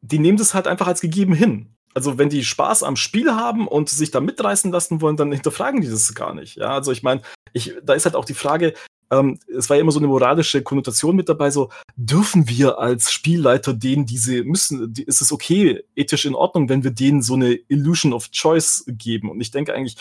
[0.00, 1.74] die nehmen das halt einfach als gegeben hin.
[1.94, 5.82] Also wenn die Spaß am Spiel haben und sich da mitreißen lassen wollen, dann hinterfragen
[5.82, 6.56] die das gar nicht.
[6.56, 7.20] Ja, also ich meine,
[7.52, 8.72] ich, da ist halt auch die Frage,
[9.10, 13.12] ähm, es war ja immer so eine moralische Konnotation mit dabei, so dürfen wir als
[13.12, 17.34] Spielleiter denen diese müssen, die, ist es okay, ethisch in Ordnung, wenn wir denen so
[17.34, 19.30] eine Illusion of Choice geben?
[19.30, 19.96] Und ich denke eigentlich,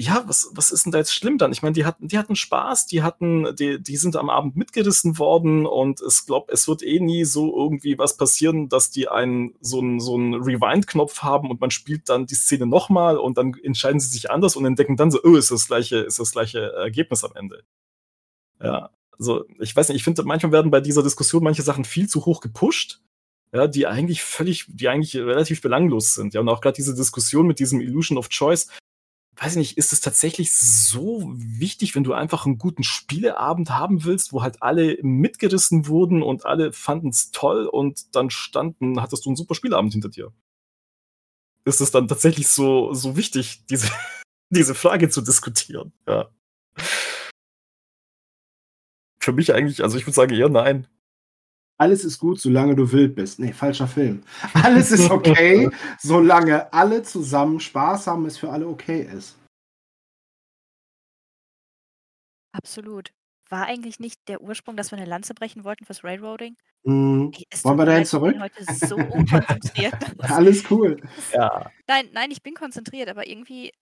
[0.00, 1.52] ja, was, was ist denn da jetzt schlimm dann?
[1.52, 5.18] Ich meine, die hatten, die hatten Spaß, die hatten, die, die sind am Abend mitgerissen
[5.18, 9.54] worden und es glaubt, es wird eh nie so irgendwie was passieren, dass die einen
[9.60, 13.52] so einen so einen Rewind-Knopf haben und man spielt dann die Szene nochmal und dann
[13.62, 16.72] entscheiden sie sich anders und entdecken dann so, oh, ist das gleiche, ist das gleiche
[16.72, 17.62] Ergebnis am Ende.
[18.58, 22.08] Ja, also ich weiß nicht, ich finde, manchmal werden bei dieser Diskussion manche Sachen viel
[22.08, 23.02] zu hoch gepusht
[23.52, 26.34] ja, die eigentlich völlig, die eigentlich relativ belanglos sind.
[26.34, 28.68] Ja, und auch gerade diese Diskussion mit diesem Illusion of Choice,
[29.40, 34.04] weiß ich nicht, ist es tatsächlich so wichtig, wenn du einfach einen guten Spieleabend haben
[34.04, 39.24] willst, wo halt alle mitgerissen wurden und alle fanden es toll und dann standen, hattest
[39.24, 40.30] du einen super Spieleabend hinter dir?
[41.64, 43.88] Ist es dann tatsächlich so, so wichtig, diese,
[44.50, 45.94] diese Frage zu diskutieren?
[46.06, 46.28] Ja.
[49.22, 50.86] Für mich eigentlich, also ich würde sagen eher nein.
[51.80, 53.38] Alles ist gut, solange du wild bist.
[53.38, 54.22] Nee, falscher Film.
[54.52, 55.66] Alles ist okay,
[55.98, 59.38] solange alle zusammen Spaß haben, es für alle okay ist.
[62.52, 63.12] Absolut.
[63.48, 66.54] War eigentlich nicht der Ursprung, dass wir eine Lanze brechen wollten fürs Railroading?
[66.84, 67.32] Mhm.
[67.34, 68.32] Ey, es Wollen wir dahin leid, ich zurück?
[68.32, 69.94] bin heute so unkonzentriert.
[70.18, 71.00] Alles cool.
[71.32, 71.70] Ja.
[71.86, 73.72] Nein, nein, ich bin konzentriert, aber irgendwie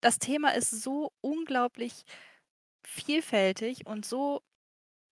[0.00, 2.02] das Thema ist so unglaublich
[2.84, 4.42] vielfältig und so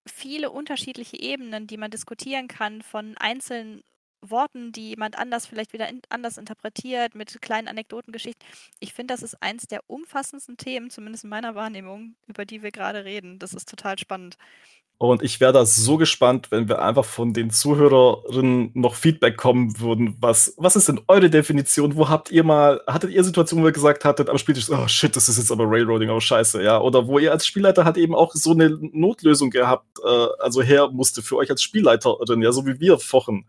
[0.07, 3.81] viele unterschiedliche Ebenen, die man diskutieren kann, von einzelnen
[4.21, 8.47] Worten, die jemand anders vielleicht wieder in, anders interpretiert, mit kleinen Anekdotengeschichten.
[8.79, 12.71] Ich finde, das ist eins der umfassendsten Themen, zumindest in meiner Wahrnehmung, über die wir
[12.71, 13.39] gerade reden.
[13.39, 14.37] Das ist total spannend.
[15.01, 19.79] Und ich wäre da so gespannt, wenn wir einfach von den Zuhörerinnen noch Feedback kommen
[19.79, 20.15] würden.
[20.19, 21.95] Was, was ist denn eure Definition?
[21.95, 25.15] Wo habt ihr mal, hattet ihr Situationen, wo ihr gesagt hattet am Spieltisch, oh shit,
[25.15, 26.79] das ist jetzt aber Railroading, oh scheiße, ja?
[26.79, 30.89] Oder wo ihr als Spielleiter halt eben auch so eine Notlösung gehabt, äh, also her
[30.91, 33.45] musste für euch als Spielleiterin, ja, so wie wir vorhin,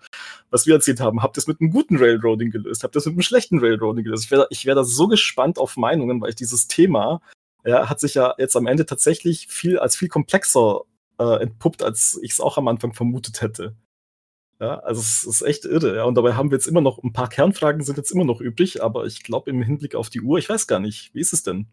[0.48, 1.22] was wir erzählt haben.
[1.22, 2.82] Habt ihr es mit einem guten Railroading gelöst?
[2.82, 4.24] Habt ihr es mit einem schlechten Railroading gelöst?
[4.24, 7.20] Ich wäre ich wär da so gespannt auf Meinungen, weil ich dieses Thema,
[7.66, 10.80] ja, hat sich ja jetzt am Ende tatsächlich viel als viel komplexer
[11.18, 13.76] äh, entpuppt, als ich es auch am Anfang vermutet hätte.
[14.60, 15.96] Ja, also es ist echt irre.
[15.96, 16.04] Ja.
[16.04, 18.82] Und dabei haben wir jetzt immer noch ein paar Kernfragen sind jetzt immer noch übrig,
[18.82, 21.42] aber ich glaube im Hinblick auf die Uhr, ich weiß gar nicht, wie ist es
[21.42, 21.66] denn?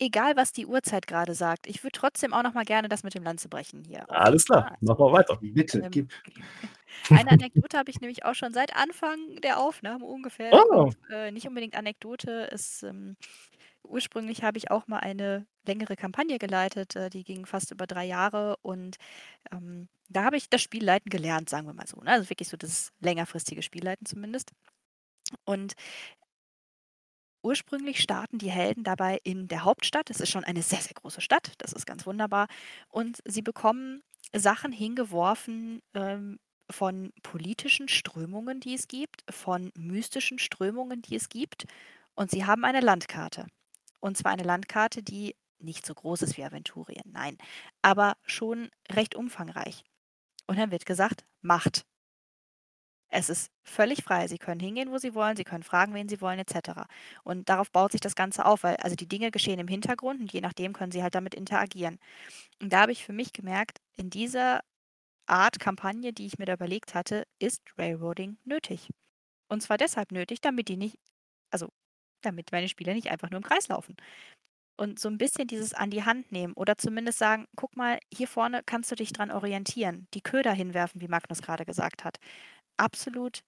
[0.00, 3.14] Egal, was die Uhrzeit gerade sagt, ich würde trotzdem auch noch mal gerne das mit
[3.14, 4.10] dem Lanzebrechen hier.
[4.10, 5.38] Alles klar, machen wir weiter.
[5.40, 6.12] Bitte, Ähm, gib.
[7.10, 10.50] Eine Anekdote habe ich nämlich auch schon seit Anfang der Aufnahme ungefähr.
[10.52, 10.82] Oh.
[10.84, 12.50] Und, äh, nicht unbedingt Anekdote.
[12.50, 13.16] Es, ähm,
[13.84, 16.96] ursprünglich habe ich auch mal eine längere Kampagne geleitet.
[16.96, 18.56] Äh, die ging fast über drei Jahre.
[18.62, 18.96] Und
[19.52, 22.00] ähm, da habe ich das Spielleiten gelernt, sagen wir mal so.
[22.00, 22.10] Ne?
[22.10, 24.52] Also wirklich so das längerfristige Spielleiten zumindest.
[25.44, 25.74] Und
[27.42, 30.10] ursprünglich starten die Helden dabei in der Hauptstadt.
[30.10, 31.52] Es ist schon eine sehr, sehr große Stadt.
[31.58, 32.48] Das ist ganz wunderbar.
[32.88, 36.38] Und sie bekommen Sachen hingeworfen ähm,
[36.70, 41.66] von politischen Strömungen, die es gibt, von mystischen Strömungen, die es gibt.
[42.14, 43.46] Und sie haben eine Landkarte.
[44.04, 47.38] Und zwar eine Landkarte, die nicht so groß ist wie Aventurien, nein,
[47.80, 49.82] aber schon recht umfangreich.
[50.46, 51.86] Und dann wird gesagt, Macht.
[53.08, 54.28] Es ist völlig frei.
[54.28, 56.82] Sie können hingehen, wo Sie wollen, Sie können fragen, wen Sie wollen, etc.
[57.22, 60.30] Und darauf baut sich das Ganze auf, weil also die Dinge geschehen im Hintergrund und
[60.34, 61.98] je nachdem können Sie halt damit interagieren.
[62.60, 64.60] Und da habe ich für mich gemerkt, in dieser
[65.24, 68.90] Art Kampagne, die ich mir da überlegt hatte, ist Railroading nötig.
[69.48, 70.98] Und zwar deshalb nötig, damit die nicht,
[71.50, 71.70] also
[72.24, 73.96] damit meine Spieler nicht einfach nur im Kreis laufen.
[74.76, 78.28] Und so ein bisschen dieses an die Hand nehmen oder zumindest sagen, guck mal, hier
[78.28, 82.18] vorne kannst du dich dran orientieren, die Köder hinwerfen, wie Magnus gerade gesagt hat.
[82.76, 83.42] Absolut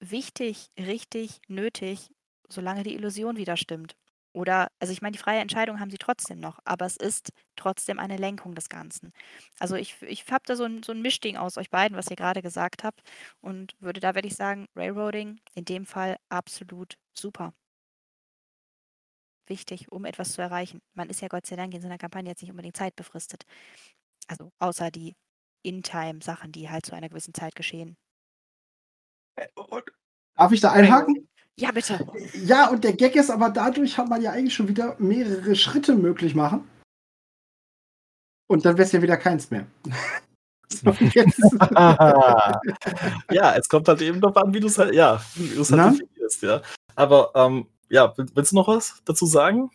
[0.00, 2.10] wichtig, richtig, nötig,
[2.48, 3.96] solange die Illusion wieder stimmt.
[4.34, 7.98] Oder, also ich meine, die freie Entscheidung haben sie trotzdem noch, aber es ist trotzdem
[7.98, 9.12] eine Lenkung des Ganzen.
[9.58, 12.16] Also ich, ich habe da so ein, so ein Mischding aus euch beiden, was ihr
[12.16, 13.02] gerade gesagt habt.
[13.40, 17.52] Und würde da, würde ich sagen, Railroading in dem Fall absolut super.
[19.48, 20.80] Wichtig, um etwas zu erreichen.
[20.94, 23.44] Man ist ja Gott sei Dank in so einer Kampagne jetzt nicht unbedingt zeitbefristet.
[24.26, 25.16] Also außer die
[25.62, 27.96] In-Time-Sachen, die halt zu einer gewissen Zeit geschehen.
[29.36, 29.48] Äh,
[30.36, 31.28] darf ich da einhaken?
[31.56, 32.06] Ja, bitte.
[32.34, 35.96] Ja, und der Gag ist aber dadurch hat man ja eigentlich schon wieder mehrere Schritte
[35.96, 36.70] möglich machen.
[38.48, 39.66] Und dann wäre es ja wieder keins mehr.
[40.68, 40.90] so,
[43.30, 45.72] ja, es kommt halt eben darauf an, wie du es halt, ja, wie du es
[45.72, 46.62] halt definierst, ja.
[46.94, 49.70] Aber ähm, ja, willst du noch was dazu sagen?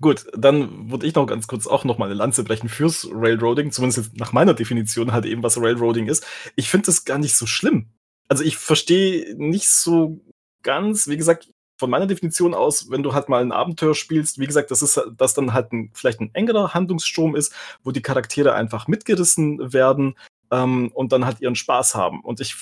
[0.00, 3.72] Gut, dann würde ich noch ganz kurz auch noch mal eine Lanze brechen fürs Railroading,
[3.72, 6.26] zumindest nach meiner Definition halt eben, was Railroading ist.
[6.56, 7.90] Ich finde das gar nicht so schlimm.
[8.28, 10.20] Also ich verstehe nicht so
[10.62, 14.46] ganz, wie gesagt, von meiner Definition aus, wenn du halt mal ein Abenteuer spielst, wie
[14.46, 17.54] gesagt, das ist, dass dann halt ein, vielleicht ein engerer Handlungsstrom ist,
[17.84, 20.16] wo die Charaktere einfach mitgerissen werden
[20.50, 22.20] ähm, und dann halt ihren Spaß haben.
[22.22, 22.56] Und ich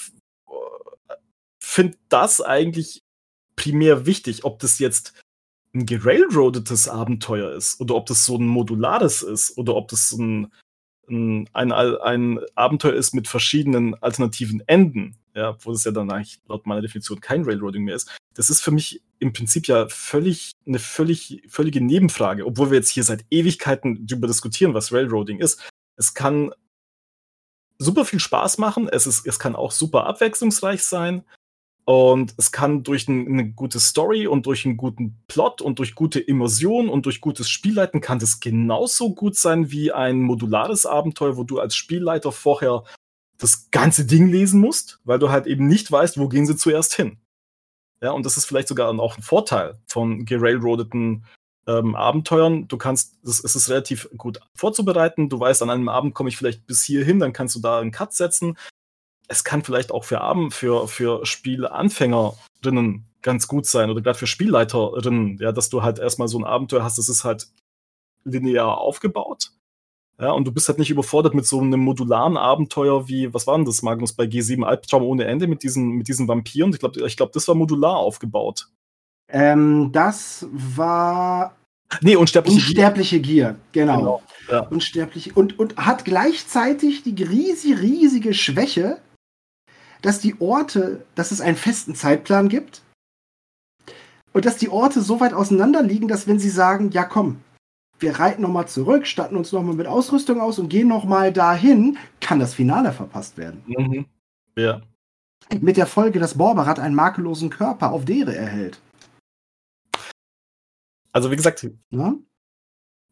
[1.67, 3.03] finde das eigentlich
[3.57, 5.15] primär wichtig, ob das jetzt
[5.75, 10.53] ein gerailroadetes Abenteuer ist oder ob das so ein modulares ist oder ob das ein,
[11.09, 16.41] ein, ein, ein Abenteuer ist mit verschiedenen alternativen Enden, ja, wo das ja dann eigentlich
[16.49, 18.17] laut meiner Definition kein Railroading mehr ist.
[18.35, 22.91] Das ist für mich im Prinzip ja völlig eine völlig völlige Nebenfrage, obwohl wir jetzt
[22.91, 25.69] hier seit Ewigkeiten darüber diskutieren, was Railroading ist.
[25.97, 26.53] Es kann
[27.79, 31.25] super viel Spaß machen, es, ist, es kann auch super abwechslungsreich sein.
[31.89, 35.95] Und es kann durch ein, eine gute Story und durch einen guten Plot und durch
[35.95, 41.37] gute Immersion und durch gutes Spielleiten kann das genauso gut sein wie ein modulares Abenteuer,
[41.37, 42.83] wo du als Spielleiter vorher
[43.39, 46.93] das ganze Ding lesen musst, weil du halt eben nicht weißt, wo gehen sie zuerst
[46.95, 47.19] hin.
[48.03, 51.25] Ja, und das ist vielleicht sogar auch ein Vorteil von gerailroadeten
[51.69, 52.67] ähm, Abenteuern.
[52.67, 55.29] Du kannst, es ist relativ gut vorzubereiten.
[55.29, 57.93] Du weißt, an einem Abend komme ich vielleicht bis hierhin, dann kannst du da einen
[57.93, 58.57] Cut setzen
[59.29, 64.27] es kann vielleicht auch für Abend, für, für Spielanfängerinnen ganz gut sein oder gerade für
[64.27, 67.49] Spielleiterinnen, ja, dass du halt erstmal so ein Abenteuer hast, das ist halt
[68.25, 69.51] linear aufgebaut.
[70.19, 73.57] Ja, und du bist halt nicht überfordert mit so einem modularen Abenteuer wie, was war
[73.57, 76.73] denn das, Magnus, bei G7 Albtraum ohne Ende mit diesen, mit diesen Vampiren?
[76.73, 78.69] Ich glaube, ich glaub, das war modular aufgebaut.
[79.29, 81.57] Ähm, das war.
[82.01, 83.57] Nee, unsterbliche, unsterbliche Gier.
[83.73, 83.99] Gier genau.
[83.99, 84.61] genau ja.
[84.61, 85.33] Unsterbliche.
[85.35, 88.99] Und, und hat gleichzeitig die riesige, riesige Schwäche,
[90.07, 92.83] dass die Orte, dass es einen festen Zeitplan gibt
[94.33, 97.41] und dass die Orte so weit auseinander liegen, dass wenn sie sagen, ja komm,
[97.99, 102.39] wir reiten nochmal zurück, statten uns nochmal mit Ausrüstung aus und gehen nochmal dahin, kann
[102.39, 103.65] das Finale verpasst werden.
[103.67, 104.07] Mhm.
[104.57, 104.81] Ja.
[105.61, 108.79] Mit der Folge, dass Borberat einen makellosen Körper auf Dere erhält.
[111.11, 112.15] Also wie gesagt, ja?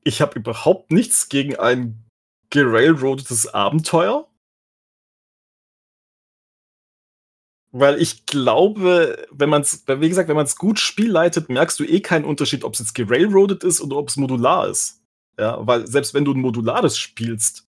[0.04, 2.04] ich habe überhaupt nichts gegen ein
[2.50, 4.28] gerailroadetes Abenteuer.
[7.76, 11.82] Weil ich glaube, wenn man es, wie gesagt, wenn man es gut spielleitet, merkst du
[11.82, 15.02] eh keinen Unterschied, ob es jetzt gerailroadet ist oder ob es modular ist.
[15.36, 17.66] Ja, weil selbst wenn du ein modulares spielst,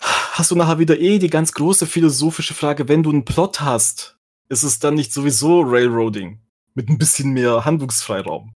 [0.00, 4.16] hast du nachher wieder eh die ganz große philosophische Frage, wenn du einen Plot hast,
[4.48, 6.40] ist es dann nicht sowieso Railroading
[6.72, 8.54] mit ein bisschen mehr Handlungsfreiraum?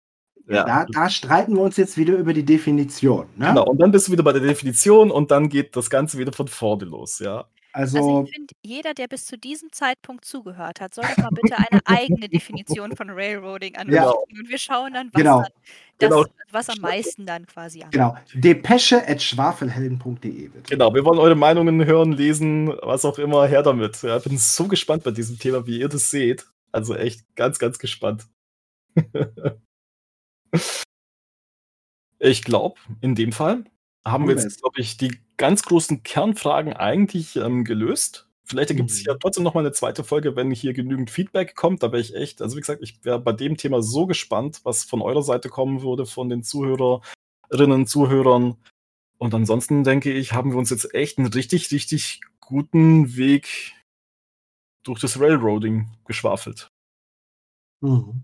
[0.48, 0.64] Ja.
[0.64, 3.26] Da, da, streiten wir uns jetzt wieder über die Definition.
[3.36, 3.48] Ne?
[3.48, 6.32] Genau, und dann bist du wieder bei der Definition und dann geht das Ganze wieder
[6.32, 7.46] von vorne los, ja.
[7.76, 11.28] Also, also ich finde, jeder, der bis zu diesem Zeitpunkt zugehört hat, soll doch mal
[11.30, 14.02] bitte eine eigene Definition von Railroading anrichten.
[14.02, 14.10] Ja.
[14.12, 15.42] Und wir schauen dann, was, genau.
[15.42, 15.50] dann,
[15.98, 16.24] das, genau.
[16.52, 17.90] was am meisten dann quasi an.
[17.90, 18.16] Genau.
[18.32, 20.50] Depesche at schwafelhelden.de.
[20.70, 24.00] Genau, wir wollen eure Meinungen hören, lesen, was auch immer, her damit.
[24.00, 26.46] Ja, ich bin so gespannt bei diesem Thema, wie ihr das seht.
[26.72, 28.26] Also echt ganz, ganz gespannt.
[32.20, 33.64] ich glaube, in dem Fall
[34.06, 38.28] haben wir jetzt, glaube ich, die ganz großen Kernfragen eigentlich ähm, gelöst.
[38.44, 39.06] Vielleicht ergibt es mhm.
[39.06, 41.82] ja trotzdem noch mal eine zweite Folge, wenn hier genügend Feedback kommt.
[41.82, 44.84] Da wäre ich echt, also wie gesagt, ich wäre bei dem Thema so gespannt, was
[44.84, 48.56] von eurer Seite kommen würde, von den Zuhörerinnen, Zuhörern.
[49.18, 53.74] Und ansonsten denke ich, haben wir uns jetzt echt einen richtig, richtig guten Weg
[54.84, 56.68] durch das Railroading geschwafelt.
[57.80, 58.22] Mhm.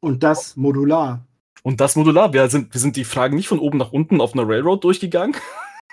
[0.00, 1.26] Und das modular.
[1.62, 2.32] Und das modular.
[2.32, 5.36] Wir sind, wir sind die Fragen nicht von oben nach unten auf einer Railroad durchgegangen,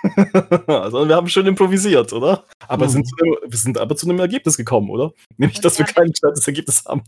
[0.67, 2.45] also wir haben schön improvisiert, oder?
[2.67, 2.89] Aber mhm.
[2.89, 5.11] sind einem, wir sind aber zu einem Ergebnis gekommen, oder?
[5.37, 7.03] Nämlich, dass wir kein gescheites Ergebnis haben.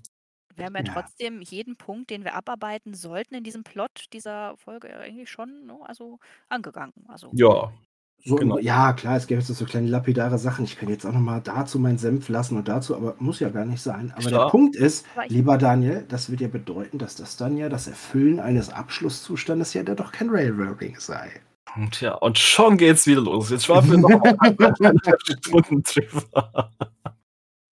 [0.56, 4.56] Wir haben ja, ja, trotzdem jeden Punkt, den wir abarbeiten sollten in diesem Plot dieser
[4.58, 6.94] Folge eigentlich schon ne, also angegangen.
[7.08, 7.32] Also.
[7.34, 7.72] Ja.
[8.24, 8.60] So, genau.
[8.60, 10.66] Ja, klar, es gäbe jetzt so kleine lapidare Sachen.
[10.66, 13.50] Ich kann jetzt auch noch mal dazu meinen Senf lassen und dazu, aber muss ja
[13.50, 14.14] gar nicht sein.
[14.16, 14.46] Aber klar.
[14.46, 18.40] der Punkt ist, lieber Daniel, das wird ja bedeuten, dass das dann ja das Erfüllen
[18.40, 21.32] eines Abschlusszustandes ja doch kein Railroading sei.
[21.76, 23.50] Und ja, und schon geht's wieder los.
[23.50, 24.24] Jetzt schwafeln wir noch
[25.46, 26.72] Stunden drüber.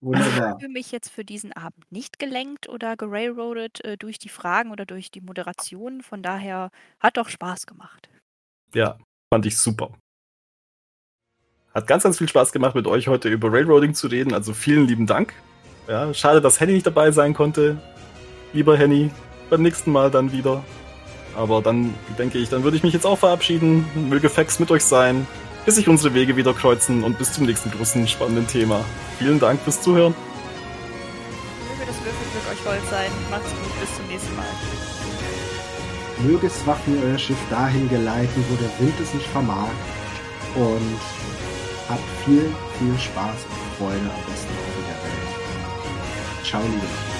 [0.00, 0.52] Wunderbar.
[0.52, 4.70] Ich fühle mich jetzt für diesen Abend nicht gelenkt oder gerailroadet äh, durch die Fragen
[4.70, 6.02] oder durch die Moderation.
[6.02, 6.70] Von daher
[7.00, 8.08] hat doch Spaß gemacht.
[8.72, 8.98] Ja,
[9.32, 9.92] fand ich super.
[11.74, 14.34] Hat ganz, ganz viel Spaß gemacht, mit euch heute über Railroading zu reden.
[14.34, 15.34] Also vielen lieben Dank.
[15.86, 17.78] Ja, schade, dass Henny nicht dabei sein konnte.
[18.52, 19.10] Lieber Henny,
[19.50, 20.64] beim nächsten Mal dann wieder.
[21.36, 23.84] Aber dann denke ich, dann würde ich mich jetzt auch verabschieden.
[24.08, 25.26] Möge Fax mit euch sein
[25.68, 28.82] bis sich unsere Wege wieder kreuzen und bis zum nächsten großen spannenden Thema.
[29.18, 30.14] Vielen Dank fürs Zuhören.
[31.68, 33.10] Möge das Würfelglück euch voll sein.
[33.30, 34.46] Macht's gut, bis zum nächsten Mal.
[36.26, 39.68] Möge es Waffen euer Schiff dahin geleiten, wo der Wind es nicht vermag.
[40.54, 41.00] Und
[41.88, 46.44] habt viel, viel Spaß und Freude am besten Ort der Welt.
[46.44, 47.18] Ciao, liebe.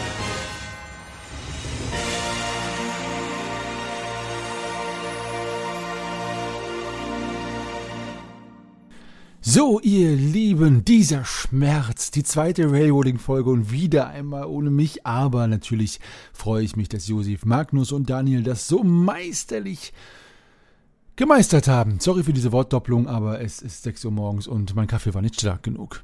[9.41, 16.01] So, ihr Lieben, dieser Schmerz, die zweite Railroading-Folge und wieder einmal ohne mich, aber natürlich
[16.35, 19.95] freue ich mich, dass Josef, Magnus und Daniel das so meisterlich
[21.19, 22.01] gemeistert haben.
[22.01, 25.39] Sorry für diese Wortdopplung, aber es ist 6 Uhr morgens und mein Kaffee war nicht
[25.39, 26.03] stark genug.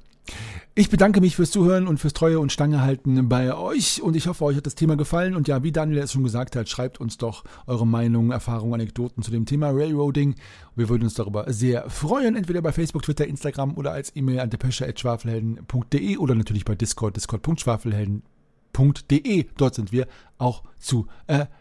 [0.74, 4.26] Ich bedanke mich fürs Zuhören und fürs treue und Stange halten bei euch und ich
[4.26, 6.98] hoffe, euch hat das Thema gefallen und ja, wie Daniel es schon gesagt hat, schreibt
[6.98, 10.34] uns doch eure Meinungen, Erfahrungen, Anekdoten zu dem Thema Railroading.
[10.74, 14.50] Wir würden uns darüber sehr freuen, entweder bei Facebook, Twitter, Instagram oder als E-Mail an
[14.50, 19.46] depesche.schwafelhelden.de oder natürlich bei Discord, discord.schwafelhelden.de.
[19.56, 20.08] Dort sind wir
[20.38, 21.52] auch zu erreichen.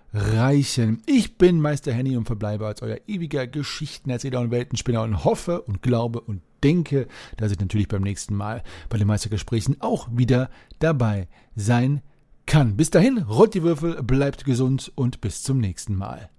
[1.08, 5.82] Ich bin Meister Henny und verbleibe als euer ewiger Geschichtenerzähler und Weltenspinner und hoffe und
[5.82, 7.08] glaube und denke,
[7.38, 12.04] dass ich natürlich beim nächsten Mal bei den Meistergesprächen auch wieder dabei sein
[12.46, 12.78] kann.
[12.78, 16.30] Bis dahin, rollt die Würfel, bleibt gesund und bis zum nächsten Mal.